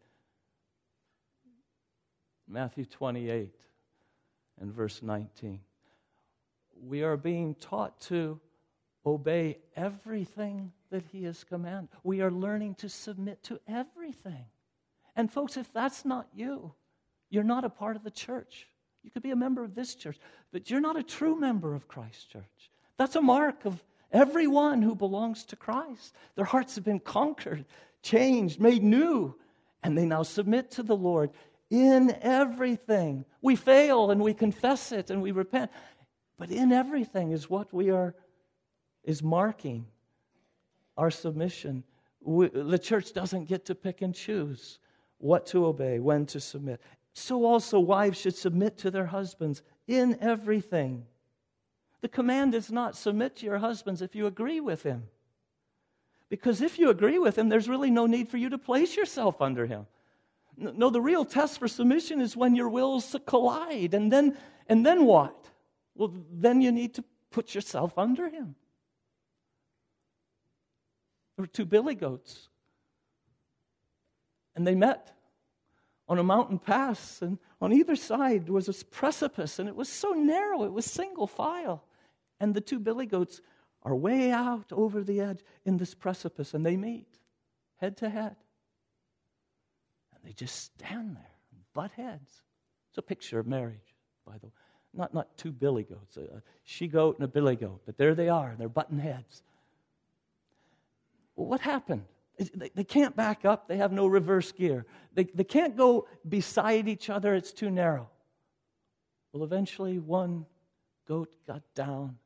[2.46, 3.54] Matthew 28.
[4.60, 5.60] and verse 19.
[6.80, 8.40] We are being taught to
[9.04, 11.90] obey everything that He has commanded.
[12.02, 14.46] We are learning to submit to everything.
[15.16, 16.72] And, folks, if that's not you,
[17.30, 18.68] you're not a part of the church.
[19.02, 20.18] You could be a member of this church,
[20.52, 22.70] but you're not a true member of Christ Church.
[22.96, 26.14] That's a mark of everyone who belongs to Christ.
[26.34, 27.64] Their hearts have been conquered,
[28.02, 29.34] changed, made new,
[29.82, 31.30] and they now submit to the Lord
[31.70, 33.24] in everything.
[33.42, 35.70] We fail and we confess it and we repent,
[36.38, 38.14] but in everything is what we are
[39.04, 39.86] is marking
[40.96, 41.84] our submission.
[42.20, 44.78] We, the church doesn't get to pick and choose
[45.18, 46.80] what to obey, when to submit.
[47.12, 51.06] So also wives should submit to their husbands in everything.
[52.00, 55.04] The command is not submit to your husbands if you agree with him.
[56.28, 59.40] Because if you agree with him, there's really no need for you to place yourself
[59.40, 59.86] under him.
[60.56, 63.94] No, the real test for submission is when your wills collide.
[63.94, 64.36] And then,
[64.68, 65.46] and then what?
[65.94, 68.54] Well, then you need to put yourself under him.
[71.36, 72.48] There were two billy goats.
[74.54, 75.12] And they met
[76.08, 80.12] on a mountain pass, and on either side was a precipice, and it was so
[80.12, 81.84] narrow, it was single file.
[82.40, 83.40] And the two billy goats
[83.82, 87.06] are way out over the edge in this precipice, and they meet
[87.76, 88.36] head to head.
[90.14, 91.30] And they just stand there,
[91.74, 92.42] butt heads.
[92.90, 93.94] It's a picture of marriage,
[94.26, 94.52] by the way.
[94.94, 98.28] Not, not two billy goats, a she goat and a billy goat, but there they
[98.28, 99.42] are, they're butting heads.
[101.36, 102.04] Well, what happened?
[102.54, 104.86] They, they can't back up, they have no reverse gear.
[105.12, 108.08] They, they can't go beside each other, it's too narrow.
[109.32, 110.46] Well, eventually, one
[111.06, 112.16] goat got down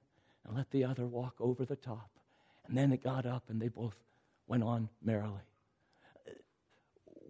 [0.46, 2.11] and let the other walk over the top.
[2.66, 3.96] And then it got up, and they both
[4.46, 5.40] went on merrily.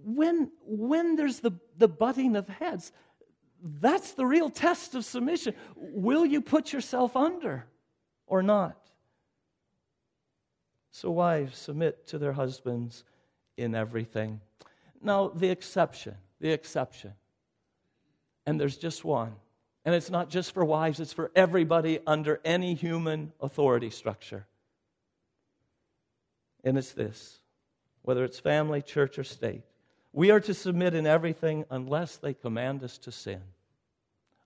[0.05, 2.93] When, when there's the, the butting of heads,
[3.81, 5.55] that's the real test of submission.
[5.77, 7.65] Will you put yourself under
[8.27, 8.77] or not?
[10.91, 13.05] So, wives, submit to their husbands
[13.57, 14.41] in everything.
[15.01, 17.15] Now, the exception, the exception.
[18.47, 19.35] And there's just one.
[19.85, 24.47] And it's not just for wives, it's for everybody under any human authority structure.
[26.65, 27.39] And it's this
[28.03, 29.63] whether it's family, church, or state.
[30.13, 33.41] We are to submit in everything unless they command us to sin.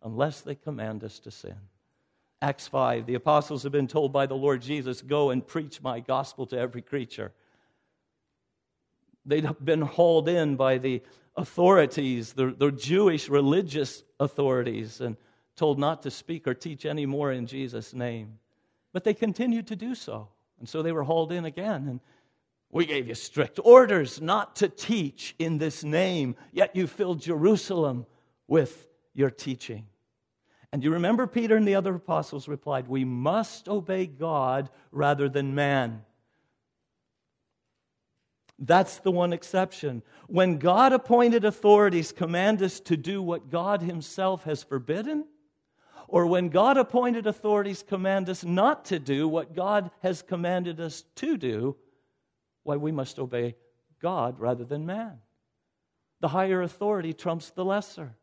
[0.02, 1.56] Unless they command us to sin.
[2.42, 6.00] Acts 5, the apostles have been told by the Lord Jesus, Go and preach my
[6.00, 7.32] gospel to every creature.
[9.26, 11.02] They'd been hauled in by the
[11.36, 15.16] authorities, the, the Jewish religious authorities, and
[15.56, 18.38] told not to speak or teach any more in Jesus' name.
[18.92, 20.28] But they continued to do so.
[20.58, 21.88] And so they were hauled in again.
[21.88, 22.00] And
[22.70, 28.06] we gave you strict orders not to teach in this name, yet you filled Jerusalem
[28.48, 29.86] with your teaching.
[30.72, 35.54] And you remember Peter and the other apostles replied, We must obey God rather than
[35.54, 36.02] man.
[38.58, 40.02] That's the one exception.
[40.28, 45.26] When God appointed authorities command us to do what God Himself has forbidden,
[46.08, 51.04] or when God appointed authorities command us not to do what God has commanded us
[51.16, 51.76] to do,
[52.62, 53.56] why we must obey
[54.00, 55.18] God rather than man.
[56.20, 58.16] The higher authority trumps the lesser.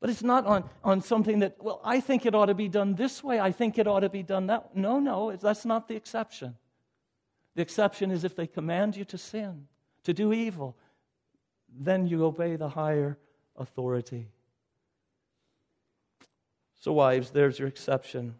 [0.00, 2.94] But it's not on, on something that, well, I think it ought to be done
[2.94, 3.40] this way.
[3.40, 4.76] I think it ought to be done that.
[4.76, 6.56] No, no, that's not the exception.
[7.56, 9.66] The exception is if they command you to sin,
[10.04, 10.76] to do evil,
[11.68, 13.18] then you obey the higher
[13.56, 14.28] authority.
[16.78, 18.36] So, wives, there's your exception.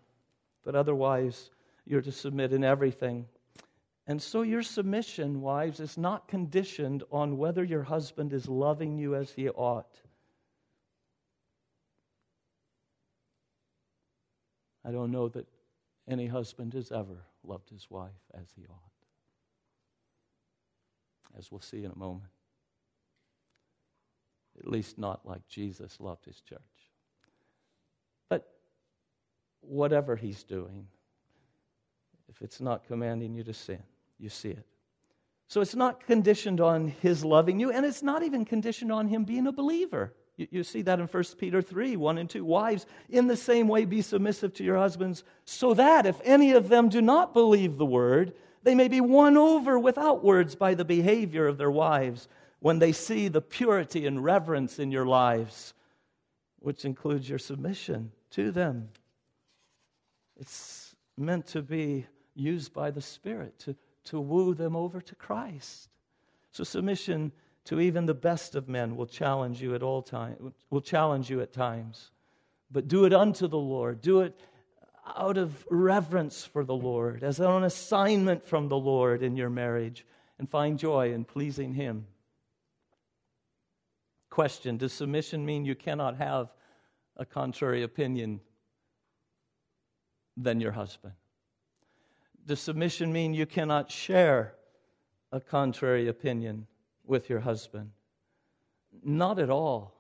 [0.63, 1.51] But otherwise,
[1.87, 3.27] you're to submit in everything.
[4.07, 9.15] And so, your submission, wives, is not conditioned on whether your husband is loving you
[9.15, 9.99] as he ought.
[14.85, 15.49] I don't know that
[16.07, 18.96] any husband has ever loved his wife as he ought,
[21.39, 22.31] as we'll see in a moment.
[24.59, 26.61] At least not like Jesus loved his church.
[28.29, 28.49] But
[29.61, 30.87] whatever he's doing,
[32.29, 33.83] if it's not commanding you to sin,
[34.19, 34.67] you see it.
[35.49, 39.25] So it's not conditioned on his loving you, and it's not even conditioned on him
[39.25, 40.13] being a believer.
[40.37, 42.45] You, you see that in 1 Peter 3 1 and 2.
[42.45, 46.69] Wives, in the same way, be submissive to your husbands, so that if any of
[46.69, 48.35] them do not believe the word,
[48.67, 52.27] they may be won over without words by the behavior of their wives
[52.59, 55.73] when they see the purity and reverence in your lives,
[56.59, 58.89] which includes your submission to them.
[60.37, 65.89] It's meant to be used by the Spirit to, to woo them over to Christ.
[66.51, 67.31] So, submission
[67.67, 71.41] to even the best of men will challenge you at all times will challenge you
[71.41, 72.11] at times
[72.71, 74.01] but do it unto the Lord.
[74.01, 74.39] Do it
[75.15, 80.05] out of reverence for the Lord, as an assignment from the Lord in your marriage,
[80.39, 82.07] and find joy in pleasing Him.
[84.31, 86.53] Question Does submission mean you cannot have
[87.17, 88.41] a contrary opinion
[90.37, 91.15] than your husband?
[92.45, 94.55] Does submission mean you cannot share
[95.33, 96.67] a contrary opinion
[97.05, 97.91] with your husband?
[99.03, 99.96] Not at all.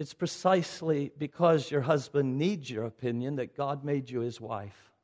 [0.00, 4.94] It's precisely because your husband needs your opinion that God made you his wife.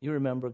[0.00, 0.52] You remember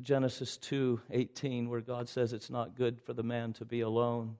[0.00, 4.38] Genesis 2:18 where God says it's not good for the man to be alone.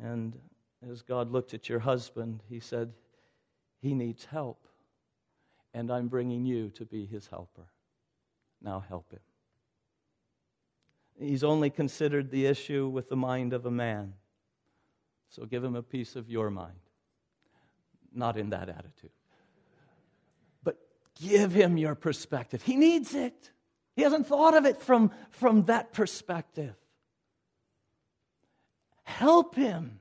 [0.00, 0.40] And
[0.88, 2.94] as God looked at your husband, he said
[3.80, 4.68] he needs help.
[5.74, 7.66] And I'm bringing you to be his helper.
[8.60, 9.31] Now help him.
[11.18, 14.14] He's only considered the issue with the mind of a man.
[15.28, 16.78] So give him a piece of your mind.
[18.14, 19.10] Not in that attitude.
[20.62, 20.78] But
[21.20, 22.62] give him your perspective.
[22.62, 23.50] He needs it.
[23.96, 26.74] He hasn't thought of it from, from that perspective.
[29.04, 29.98] Help him.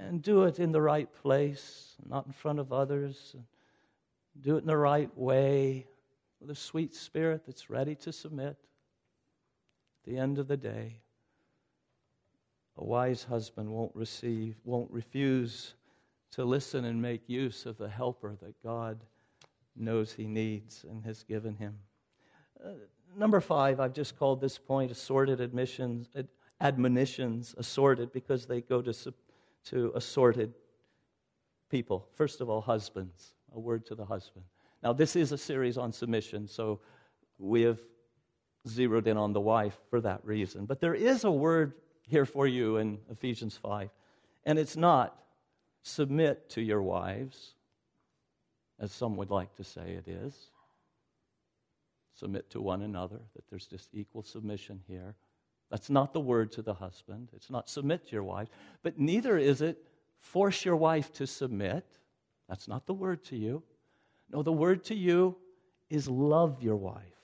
[0.00, 3.34] And do it in the right place, not in front of others.
[4.40, 5.86] Do it in the right way,
[6.40, 8.56] with a sweet spirit that's ready to submit
[10.08, 11.00] the end of the day,
[12.76, 15.74] a wise husband won't receive, won't refuse
[16.30, 19.04] to listen and make use of the helper that God
[19.76, 21.78] knows he needs and has given him.
[22.64, 22.70] Uh,
[23.16, 26.28] number five, I've just called this point assorted admissions, ad-
[26.60, 28.94] admonitions, assorted, because they go to,
[29.66, 30.54] to assorted
[31.68, 32.08] people.
[32.14, 34.44] First of all, husbands, a word to the husband.
[34.82, 36.80] Now, this is a series on submission, so
[37.38, 37.80] we have
[38.68, 40.66] zeroed in on the wife for that reason.
[40.66, 43.90] But there is a word here for you in Ephesians 5,
[44.44, 45.18] and it's not
[45.82, 47.54] submit to your wives,
[48.80, 50.34] as some would like to say it is.
[52.14, 55.14] Submit to one another, that there's just equal submission here.
[55.70, 57.28] That's not the word to the husband.
[57.34, 58.48] It's not submit to your wife,
[58.82, 59.84] but neither is it
[60.18, 61.84] force your wife to submit.
[62.48, 63.62] That's not the word to you.
[64.30, 65.36] No, the word to you
[65.90, 67.17] is love your wife.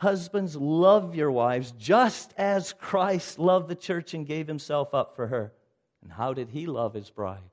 [0.00, 5.26] Husbands, love your wives just as Christ loved the church and gave himself up for
[5.26, 5.52] her.
[6.00, 7.50] And how did he love his bride?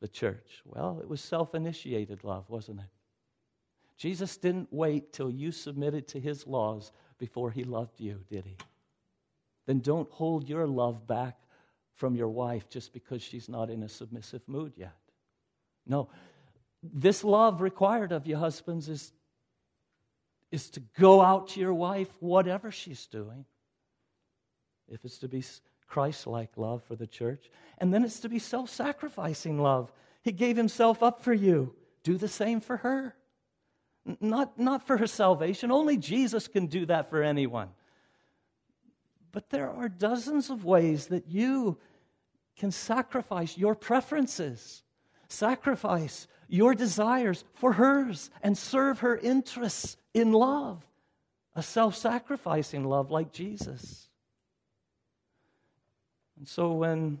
[0.00, 0.62] The church.
[0.64, 2.86] Well, it was self initiated love, wasn't it?
[3.98, 8.56] Jesus didn't wait till you submitted to his laws before he loved you, did he?
[9.66, 11.36] Then don't hold your love back
[11.96, 14.96] from your wife just because she's not in a submissive mood yet.
[15.86, 16.08] No,
[16.82, 19.12] this love required of you, husbands, is
[20.50, 23.44] is to go out to your wife, whatever she's doing.
[24.88, 25.42] If it's to be
[25.86, 27.50] Christ like love for the church.
[27.78, 29.92] And then it's to be self sacrificing love.
[30.22, 31.74] He gave himself up for you.
[32.02, 33.14] Do the same for her.
[34.20, 35.70] Not, not for her salvation.
[35.70, 37.70] Only Jesus can do that for anyone.
[39.32, 41.78] But there are dozens of ways that you
[42.56, 44.82] can sacrifice your preferences,
[45.28, 50.82] sacrifice your desires for hers, and serve her interests in love,
[51.54, 54.08] a self sacrificing love like Jesus.
[56.38, 57.20] And so when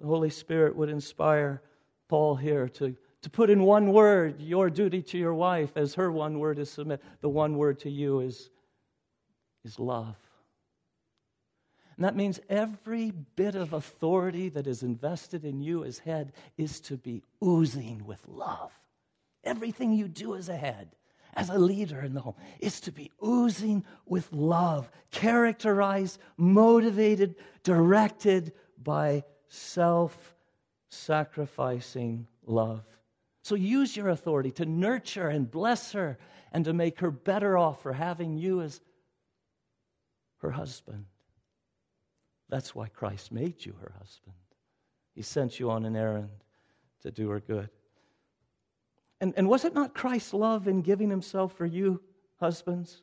[0.00, 1.62] the Holy Spirit would inspire
[2.08, 6.10] Paul here to, to put in one word your duty to your wife as her
[6.10, 8.50] one word is submit, the one word to you is,
[9.64, 10.16] is love.
[11.96, 16.80] And that means every bit of authority that is invested in you as head is
[16.80, 18.72] to be oozing with love.
[19.44, 20.88] Everything you do as a head
[21.34, 28.52] as a leader in the home is to be oozing with love, characterized, motivated, directed
[28.82, 30.34] by self
[30.90, 32.84] sacrificing love.
[33.42, 36.18] So use your authority to nurture and bless her
[36.52, 38.80] and to make her better off for having you as
[40.38, 41.06] her husband.
[42.48, 44.34] That's why Christ made you her husband.
[45.14, 46.30] He sent you on an errand
[47.02, 47.70] to do her good.
[49.22, 52.02] And, and was it not Christ's love in giving himself for you,
[52.40, 53.02] husbands?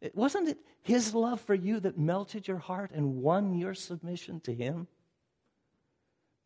[0.00, 4.40] It, wasn't it his love for you that melted your heart and won your submission
[4.40, 4.86] to him?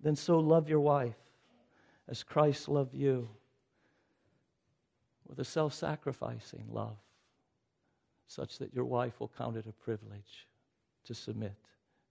[0.00, 1.14] Then so love your wife
[2.08, 3.28] as Christ loved you
[5.28, 6.96] with a self sacrificing love,
[8.26, 10.48] such that your wife will count it a privilege
[11.04, 11.54] to submit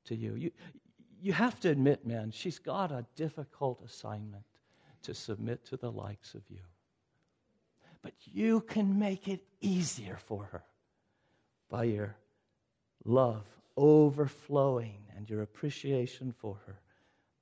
[0.05, 0.35] to you.
[0.35, 0.51] You,
[1.21, 4.45] you have to admit, man, she's got a difficult assignment
[5.03, 6.61] to submit to the likes of you.
[8.01, 10.63] But you can make it easier for her
[11.69, 12.15] by your
[13.05, 13.45] love
[13.77, 16.79] overflowing and your appreciation for her.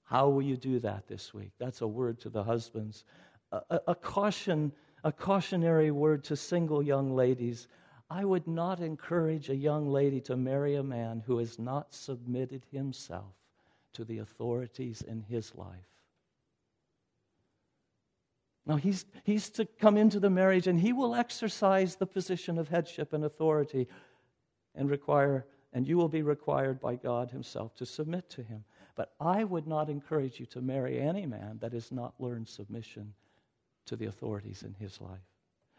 [0.03, 1.51] How will you do that this week?
[1.60, 3.03] That's a word to the husbands.
[3.51, 4.72] A, a, a, caution,
[5.03, 7.68] a cautionary word to single young ladies.
[8.10, 12.66] I would not encourage a young lady to marry a man who has not submitted
[12.72, 13.34] himself
[13.93, 15.98] to the authorities in his life.
[18.70, 22.70] Now, he's, he's to come into the marriage and he will exercise the position of
[22.70, 23.88] headship and authority
[24.76, 28.63] and require, and you will be required by God Himself to submit to Him.
[28.95, 33.15] But I would not encourage you to marry any man that has not learned submission
[33.88, 35.17] to the authorities in his life.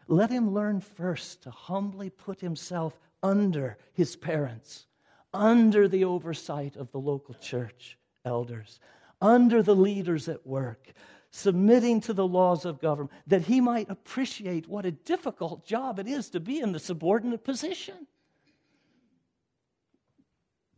[0.07, 4.87] Let him learn first to humbly put himself under his parents,
[5.33, 8.81] under the oversight of the local church elders,
[9.21, 10.91] under the leaders at work,
[11.31, 16.07] submitting to the laws of government, that he might appreciate what a difficult job it
[16.07, 18.07] is to be in the subordinate position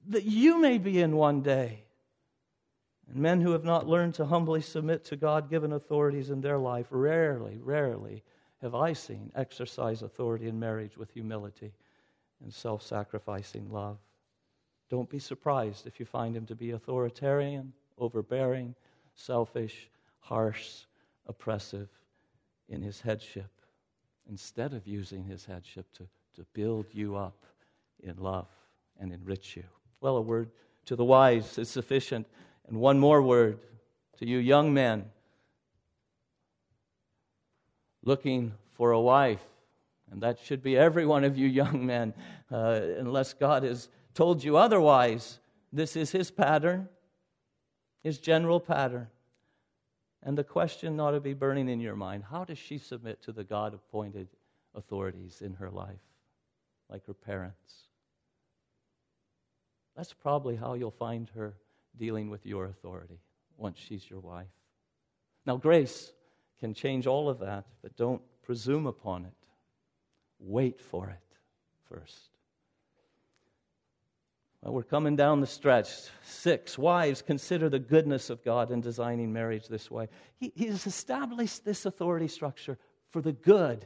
[0.07, 1.83] that you may be in one day.
[3.07, 6.57] And men who have not learned to humbly submit to God given authorities in their
[6.57, 8.23] life rarely, rarely
[8.61, 11.73] have I seen exercise authority in marriage with humility
[12.41, 13.97] and self sacrificing love.
[14.89, 18.75] Don't be surprised if you find him to be authoritarian, overbearing,
[19.15, 19.89] selfish,
[20.23, 20.85] harsh,
[21.27, 21.89] oppressive
[22.69, 23.51] in his headship,
[24.29, 27.45] instead of using his headship to, to build you up
[28.01, 28.47] in love
[28.99, 29.63] and enrich you.
[29.99, 30.49] Well, a word
[30.85, 32.27] to the wise is sufficient.
[32.67, 33.59] And one more word
[34.17, 35.05] to you young men
[38.03, 39.43] looking for a wife.
[40.11, 42.13] And that should be every one of you young men,
[42.51, 45.39] uh, unless God has told you otherwise.
[45.71, 46.87] This is his pattern,
[48.03, 49.07] his general pattern.
[50.23, 53.31] And the question ought to be burning in your mind how does she submit to
[53.31, 54.29] the God appointed
[54.73, 56.01] authorities in her life,
[56.89, 57.83] like her parents?
[59.95, 61.55] That's probably how you'll find her
[61.97, 63.19] dealing with your authority
[63.57, 64.47] once she's your wife.
[65.45, 66.11] Now, grace
[66.59, 69.33] can change all of that, but don't presume upon it.
[70.39, 71.37] Wait for it
[71.89, 72.32] first.
[74.63, 75.89] Well, we're coming down the stretch.
[76.23, 80.07] Six, wives, consider the goodness of God in designing marriage this way.
[80.37, 82.77] He, he has established this authority structure
[83.11, 83.85] for the good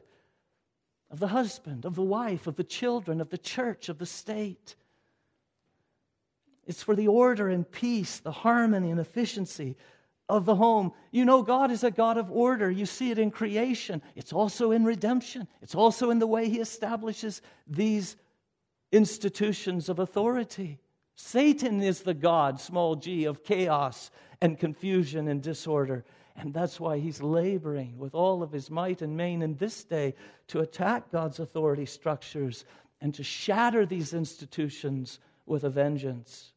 [1.10, 4.76] of the husband, of the wife, of the children, of the church, of the state.
[6.68, 9.78] It's for the order and peace, the harmony and efficiency
[10.30, 10.92] of the home.
[11.10, 12.70] You know, God is a God of order.
[12.70, 16.60] You see it in creation, it's also in redemption, it's also in the way He
[16.60, 18.16] establishes these
[18.92, 20.80] institutions of authority.
[21.16, 24.12] Satan is the God, small g, of chaos
[24.42, 26.06] and confusion and disorder.
[26.36, 30.14] And that's why he's laboring with all of his might and main in this day
[30.50, 32.66] to attack God's authority structures
[33.02, 36.54] and to shatter these institutions with a vengeance.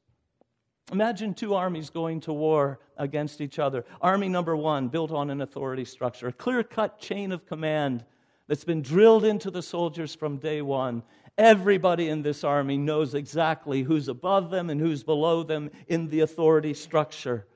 [0.93, 3.85] Imagine two armies going to war against each other.
[4.03, 8.05] Army number one, built on an authority structure, a clear cut chain of command
[8.49, 11.03] that's been drilled into the soldiers from day one.
[11.41, 16.21] Everybody in this army knows exactly who's above them and who's below them in the
[16.21, 17.47] authority structure.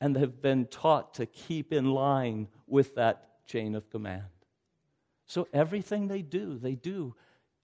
[0.00, 4.24] And they've been taught to keep in line with that chain of command.
[5.26, 7.14] So everything they do, they do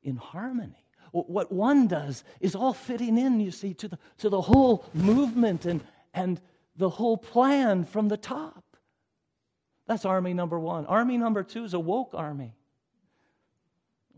[0.03, 4.41] in harmony what one does is all fitting in, you see, to the, to the
[4.41, 5.81] whole movement and,
[6.15, 6.41] and
[6.77, 8.65] the whole plan from the top.
[9.87, 10.87] That's army number one.
[10.87, 12.55] Army number two is a woke army.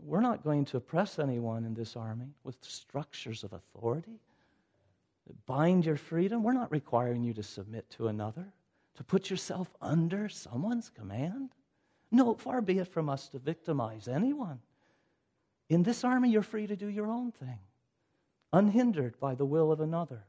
[0.05, 4.19] We're not going to oppress anyone in this army with structures of authority
[5.27, 6.43] that bind your freedom.
[6.43, 8.45] We're not requiring you to submit to another,
[8.95, 11.51] to put yourself under someone's command.
[12.11, 14.59] No, far be it from us to victimize anyone.
[15.69, 17.59] In this army, you're free to do your own thing,
[18.51, 20.25] unhindered by the will of another.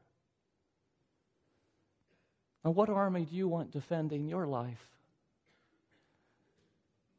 [2.63, 4.94] Now, what army do you want defending your life?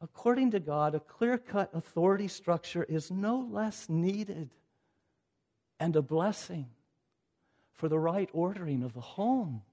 [0.01, 4.51] According to God, a clear cut authority structure is no less needed
[5.79, 6.67] and a blessing
[7.73, 9.63] for the right ordering of the home.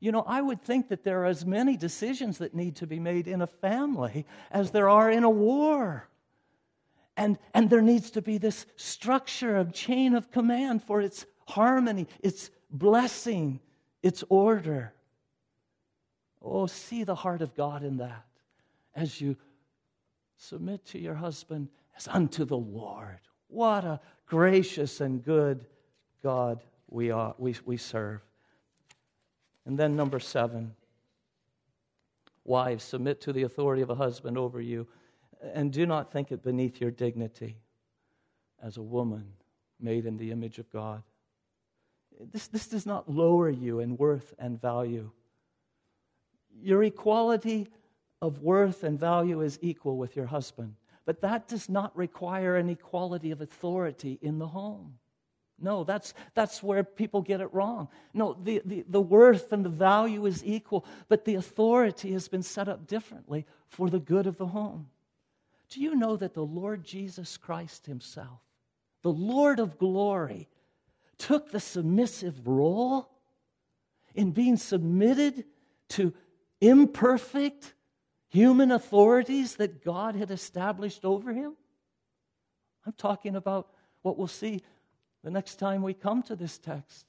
[0.00, 2.98] You know, I would think that there are as many decisions that need to be
[2.98, 6.08] made in a family as there are in a war.
[7.16, 12.08] And, and there needs to be this structure of chain of command for its harmony,
[12.20, 13.60] its blessing,
[14.02, 14.92] its order.
[16.42, 18.24] Oh, see the heart of God in that
[18.94, 19.36] as you
[20.42, 23.20] submit to your husband as unto the Lord.
[23.48, 25.66] What a gracious and good
[26.22, 28.20] God we, are, we, we serve.
[29.64, 30.74] And then, number seven,
[32.44, 34.88] wives, submit to the authority of a husband over you
[35.54, 37.56] and do not think it beneath your dignity
[38.62, 39.24] as a woman
[39.80, 41.02] made in the image of God.
[42.32, 45.10] This, this does not lower you in worth and value.
[46.60, 47.68] Your equality
[48.22, 52.70] of worth and value is equal with your husband, but that does not require an
[52.70, 54.94] equality of authority in the home.
[55.60, 57.88] No, that's, that's where people get it wrong.
[58.14, 62.42] No, the, the, the worth and the value is equal, but the authority has been
[62.42, 64.88] set up differently for the good of the home.
[65.68, 68.40] Do you know that the Lord Jesus Christ Himself,
[69.02, 70.48] the Lord of glory,
[71.18, 73.08] took the submissive role
[74.14, 75.44] in being submitted
[75.90, 76.12] to
[76.60, 77.74] imperfect
[78.32, 81.56] human authorities that God had established over him?
[82.86, 83.68] I'm talking about
[84.02, 84.62] what we'll see
[85.22, 87.06] the next time we come to this text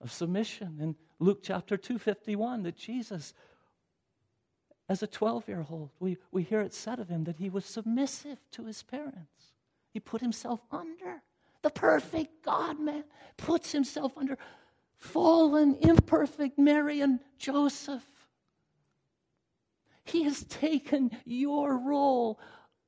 [0.00, 3.34] of submission in Luke chapter 251 that Jesus
[4.88, 7.64] as a 12 year old we, we hear it said of him that he was
[7.64, 9.52] submissive to his parents
[9.92, 11.22] he put himself under
[11.62, 13.04] the perfect God man
[13.36, 14.38] puts himself under
[14.98, 18.04] fallen, imperfect Mary and Joseph.
[20.06, 22.38] He has taken your role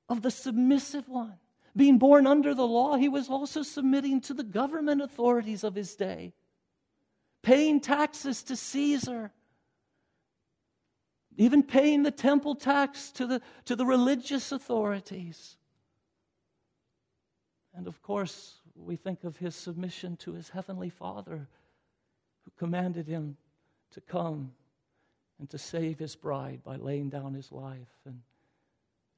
[0.08, 1.34] of the submissive one.
[1.76, 5.94] Being born under the law, he was also submitting to the government authorities of his
[5.94, 6.32] day,
[7.42, 9.32] paying taxes to Caesar,
[11.36, 15.56] even paying the temple tax to the, to the religious authorities.
[17.74, 21.48] And of course, we think of his submission to his heavenly Father,
[22.44, 23.36] who commanded him
[23.92, 24.52] to come
[25.38, 27.94] and to save his bride by laying down his life.
[28.04, 28.20] And,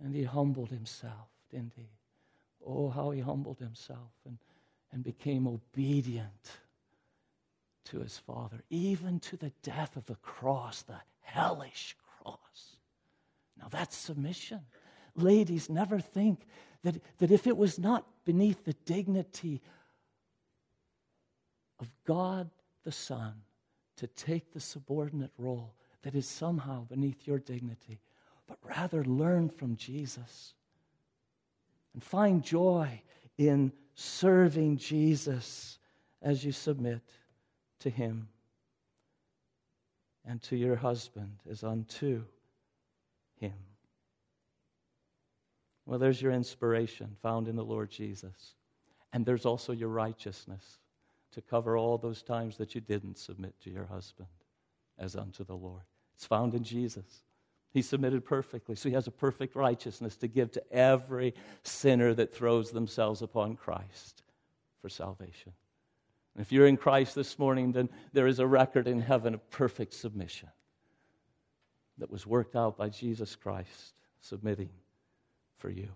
[0.03, 1.89] and he humbled himself, didn't he?
[2.67, 4.39] Oh, how he humbled himself and,
[4.93, 6.59] and became obedient
[7.87, 12.77] to his Father, even to the death of the cross, the hellish cross.
[13.59, 14.61] Now that's submission.
[15.17, 16.47] Ladies, never think
[16.83, 19.61] that, that if it was not beneath the dignity
[21.79, 22.51] of God
[22.85, 23.35] the Son
[23.97, 28.01] to take the subordinate role that is somehow beneath your dignity,
[28.47, 30.55] but rather learn from Jesus
[31.95, 33.03] and find joy
[33.39, 35.79] in serving Jesus
[36.23, 37.01] as you submit
[37.81, 38.29] to Him
[40.25, 42.23] and to your husband as unto
[43.37, 43.55] Him.
[45.87, 48.55] Well, there's your inspiration found in the Lord Jesus.
[49.13, 50.79] And there's also your righteousness
[51.33, 54.29] to cover all those times that you didn't submit to your husband
[54.99, 55.83] as unto the Lord.
[56.21, 57.23] It's found in Jesus.
[57.73, 62.35] He submitted perfectly, so he has a perfect righteousness to give to every sinner that
[62.35, 64.23] throws themselves upon Christ
[64.83, 65.55] for salvation.
[66.35, 69.51] And if you're in Christ this morning, then there is a record in heaven of
[69.51, 70.51] perfect submission
[71.97, 74.69] that was worked out by Jesus Christ, submitting
[75.57, 75.89] for you.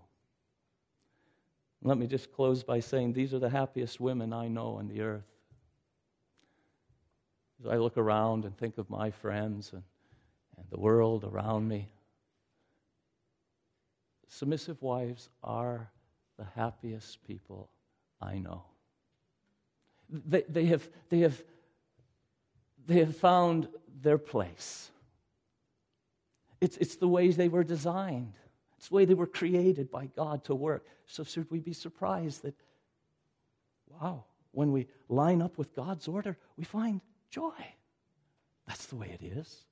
[1.83, 5.03] Let me just close by saying these are the happiest women I know on the
[5.03, 5.29] earth.
[7.61, 9.83] As I look around and think of my friends and,
[10.57, 11.89] and the world around me,
[14.29, 15.91] submissive wives are
[16.37, 17.69] the happiest people
[18.21, 18.65] I know.
[20.11, 21.43] They, they, have, they, have,
[22.87, 23.69] they have found
[24.03, 24.91] their place.
[26.61, 28.35] It's, it's the ways they were designed.
[28.79, 30.87] It's the way they were created by God to work.
[31.07, 32.55] So, should we be surprised that,
[33.89, 37.01] wow, when we line up with God's order, we find
[37.31, 37.53] joy?
[38.67, 39.65] That's the way it is.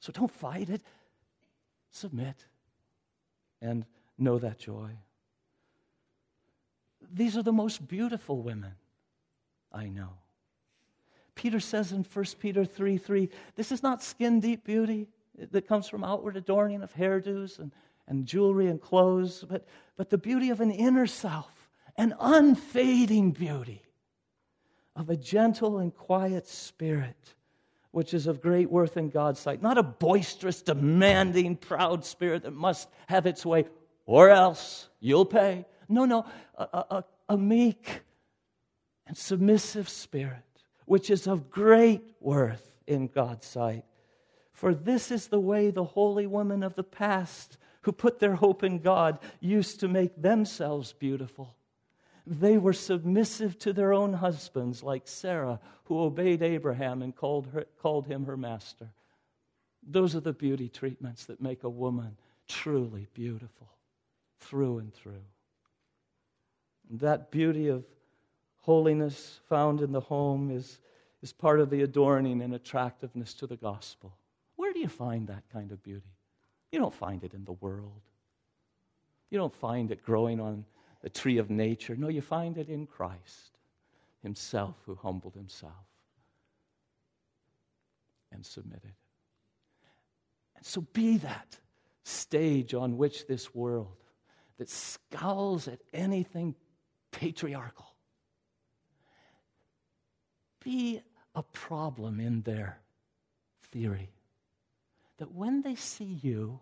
[0.00, 0.82] So, don't fight it.
[1.90, 2.36] Submit
[3.60, 3.84] and
[4.18, 4.90] know that joy.
[7.12, 8.74] These are the most beautiful women
[9.72, 10.10] I know.
[11.34, 15.08] Peter says in 1 Peter 3 3, this is not skin deep beauty
[15.52, 17.72] that comes from outward adorning of hairdos and
[18.10, 23.82] and jewelry and clothes, but, but the beauty of an inner self, an unfading beauty
[24.96, 27.34] of a gentle and quiet spirit,
[27.92, 29.62] which is of great worth in God's sight.
[29.62, 33.64] Not a boisterous, demanding, proud spirit that must have its way,
[34.06, 35.64] or else you'll pay.
[35.88, 36.24] No, no,
[36.56, 38.02] a, a, a meek
[39.06, 40.44] and submissive spirit,
[40.86, 43.84] which is of great worth in God's sight.
[44.52, 48.62] For this is the way the holy women of the past who put their hope
[48.62, 51.56] in God used to make themselves beautiful.
[52.32, 57.64] They were submissive to their own husbands, like Sarah, who obeyed Abraham and called, her,
[57.82, 58.88] called him her master.
[59.82, 62.16] Those are the beauty treatments that make a woman
[62.46, 63.68] truly beautiful
[64.38, 65.24] through and through.
[66.90, 67.84] That beauty of
[68.60, 70.78] holiness found in the home is,
[71.22, 74.14] is part of the adorning and attractiveness to the gospel.
[74.54, 76.14] Where do you find that kind of beauty?
[76.70, 78.02] You don't find it in the world.
[79.30, 80.64] You don't find it growing on
[81.02, 81.96] the tree of nature.
[81.96, 83.58] No, you find it in Christ.
[84.22, 85.72] himself who humbled himself
[88.30, 88.92] and submitted.
[90.56, 91.58] And so be that
[92.04, 93.96] stage on which this world
[94.58, 96.54] that scowls at anything
[97.12, 97.90] patriarchal
[100.62, 101.00] be
[101.34, 102.78] a problem in their
[103.72, 104.10] theory.
[105.18, 106.60] That when they see you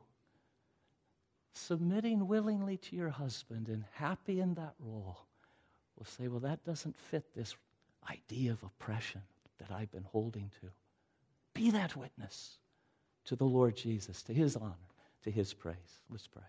[1.58, 5.18] submitting willingly to your husband and happy in that role,
[5.96, 7.56] will say, Well, that doesn't fit this
[8.10, 9.22] idea of oppression
[9.58, 10.68] that I've been holding to.
[11.54, 12.58] Be that witness
[13.24, 14.74] to the Lord Jesus, to his honor,
[15.24, 15.76] to his praise.
[16.08, 16.42] Let's pray.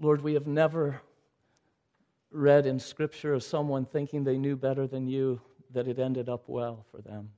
[0.00, 1.00] Lord, we have never
[2.30, 5.40] read in Scripture of someone thinking they knew better than you
[5.72, 7.30] that it ended up well for them.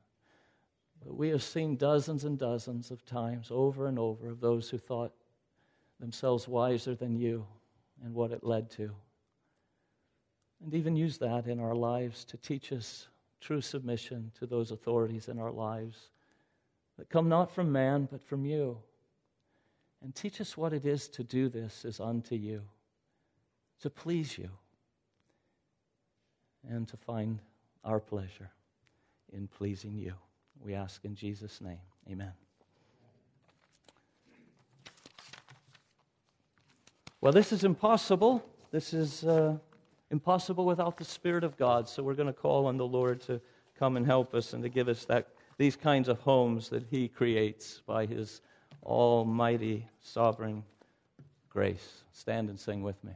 [1.05, 4.79] But we have seen dozens and dozens of times over and over of those who
[4.79, 5.13] thought
[6.01, 7.47] themselves wiser than you
[8.05, 8.95] and what it led to.
[10.65, 13.09] And even use that in our lives to teach us
[13.41, 16.11] true submission to those authorities in our lives
[16.99, 18.79] that come not from man, but from you.
[20.03, 22.63] And teach us what it is to do this as unto you,
[23.81, 24.51] to please you
[26.69, 27.41] and to find
[27.85, 28.51] our pleasure
[29.33, 30.15] in pleasing you.
[30.65, 31.79] We ask in Jesus' name.
[32.11, 32.33] Amen.
[37.21, 38.45] Well, this is impossible.
[38.71, 39.57] This is uh,
[40.11, 41.89] impossible without the Spirit of God.
[41.89, 43.41] So we're going to call on the Lord to
[43.79, 45.29] come and help us and to give us that,
[45.59, 48.43] these kinds of homes that He creates by His
[48.83, 50.63] almighty, sovereign
[51.49, 52.03] grace.
[52.13, 53.13] Stand and sing with me.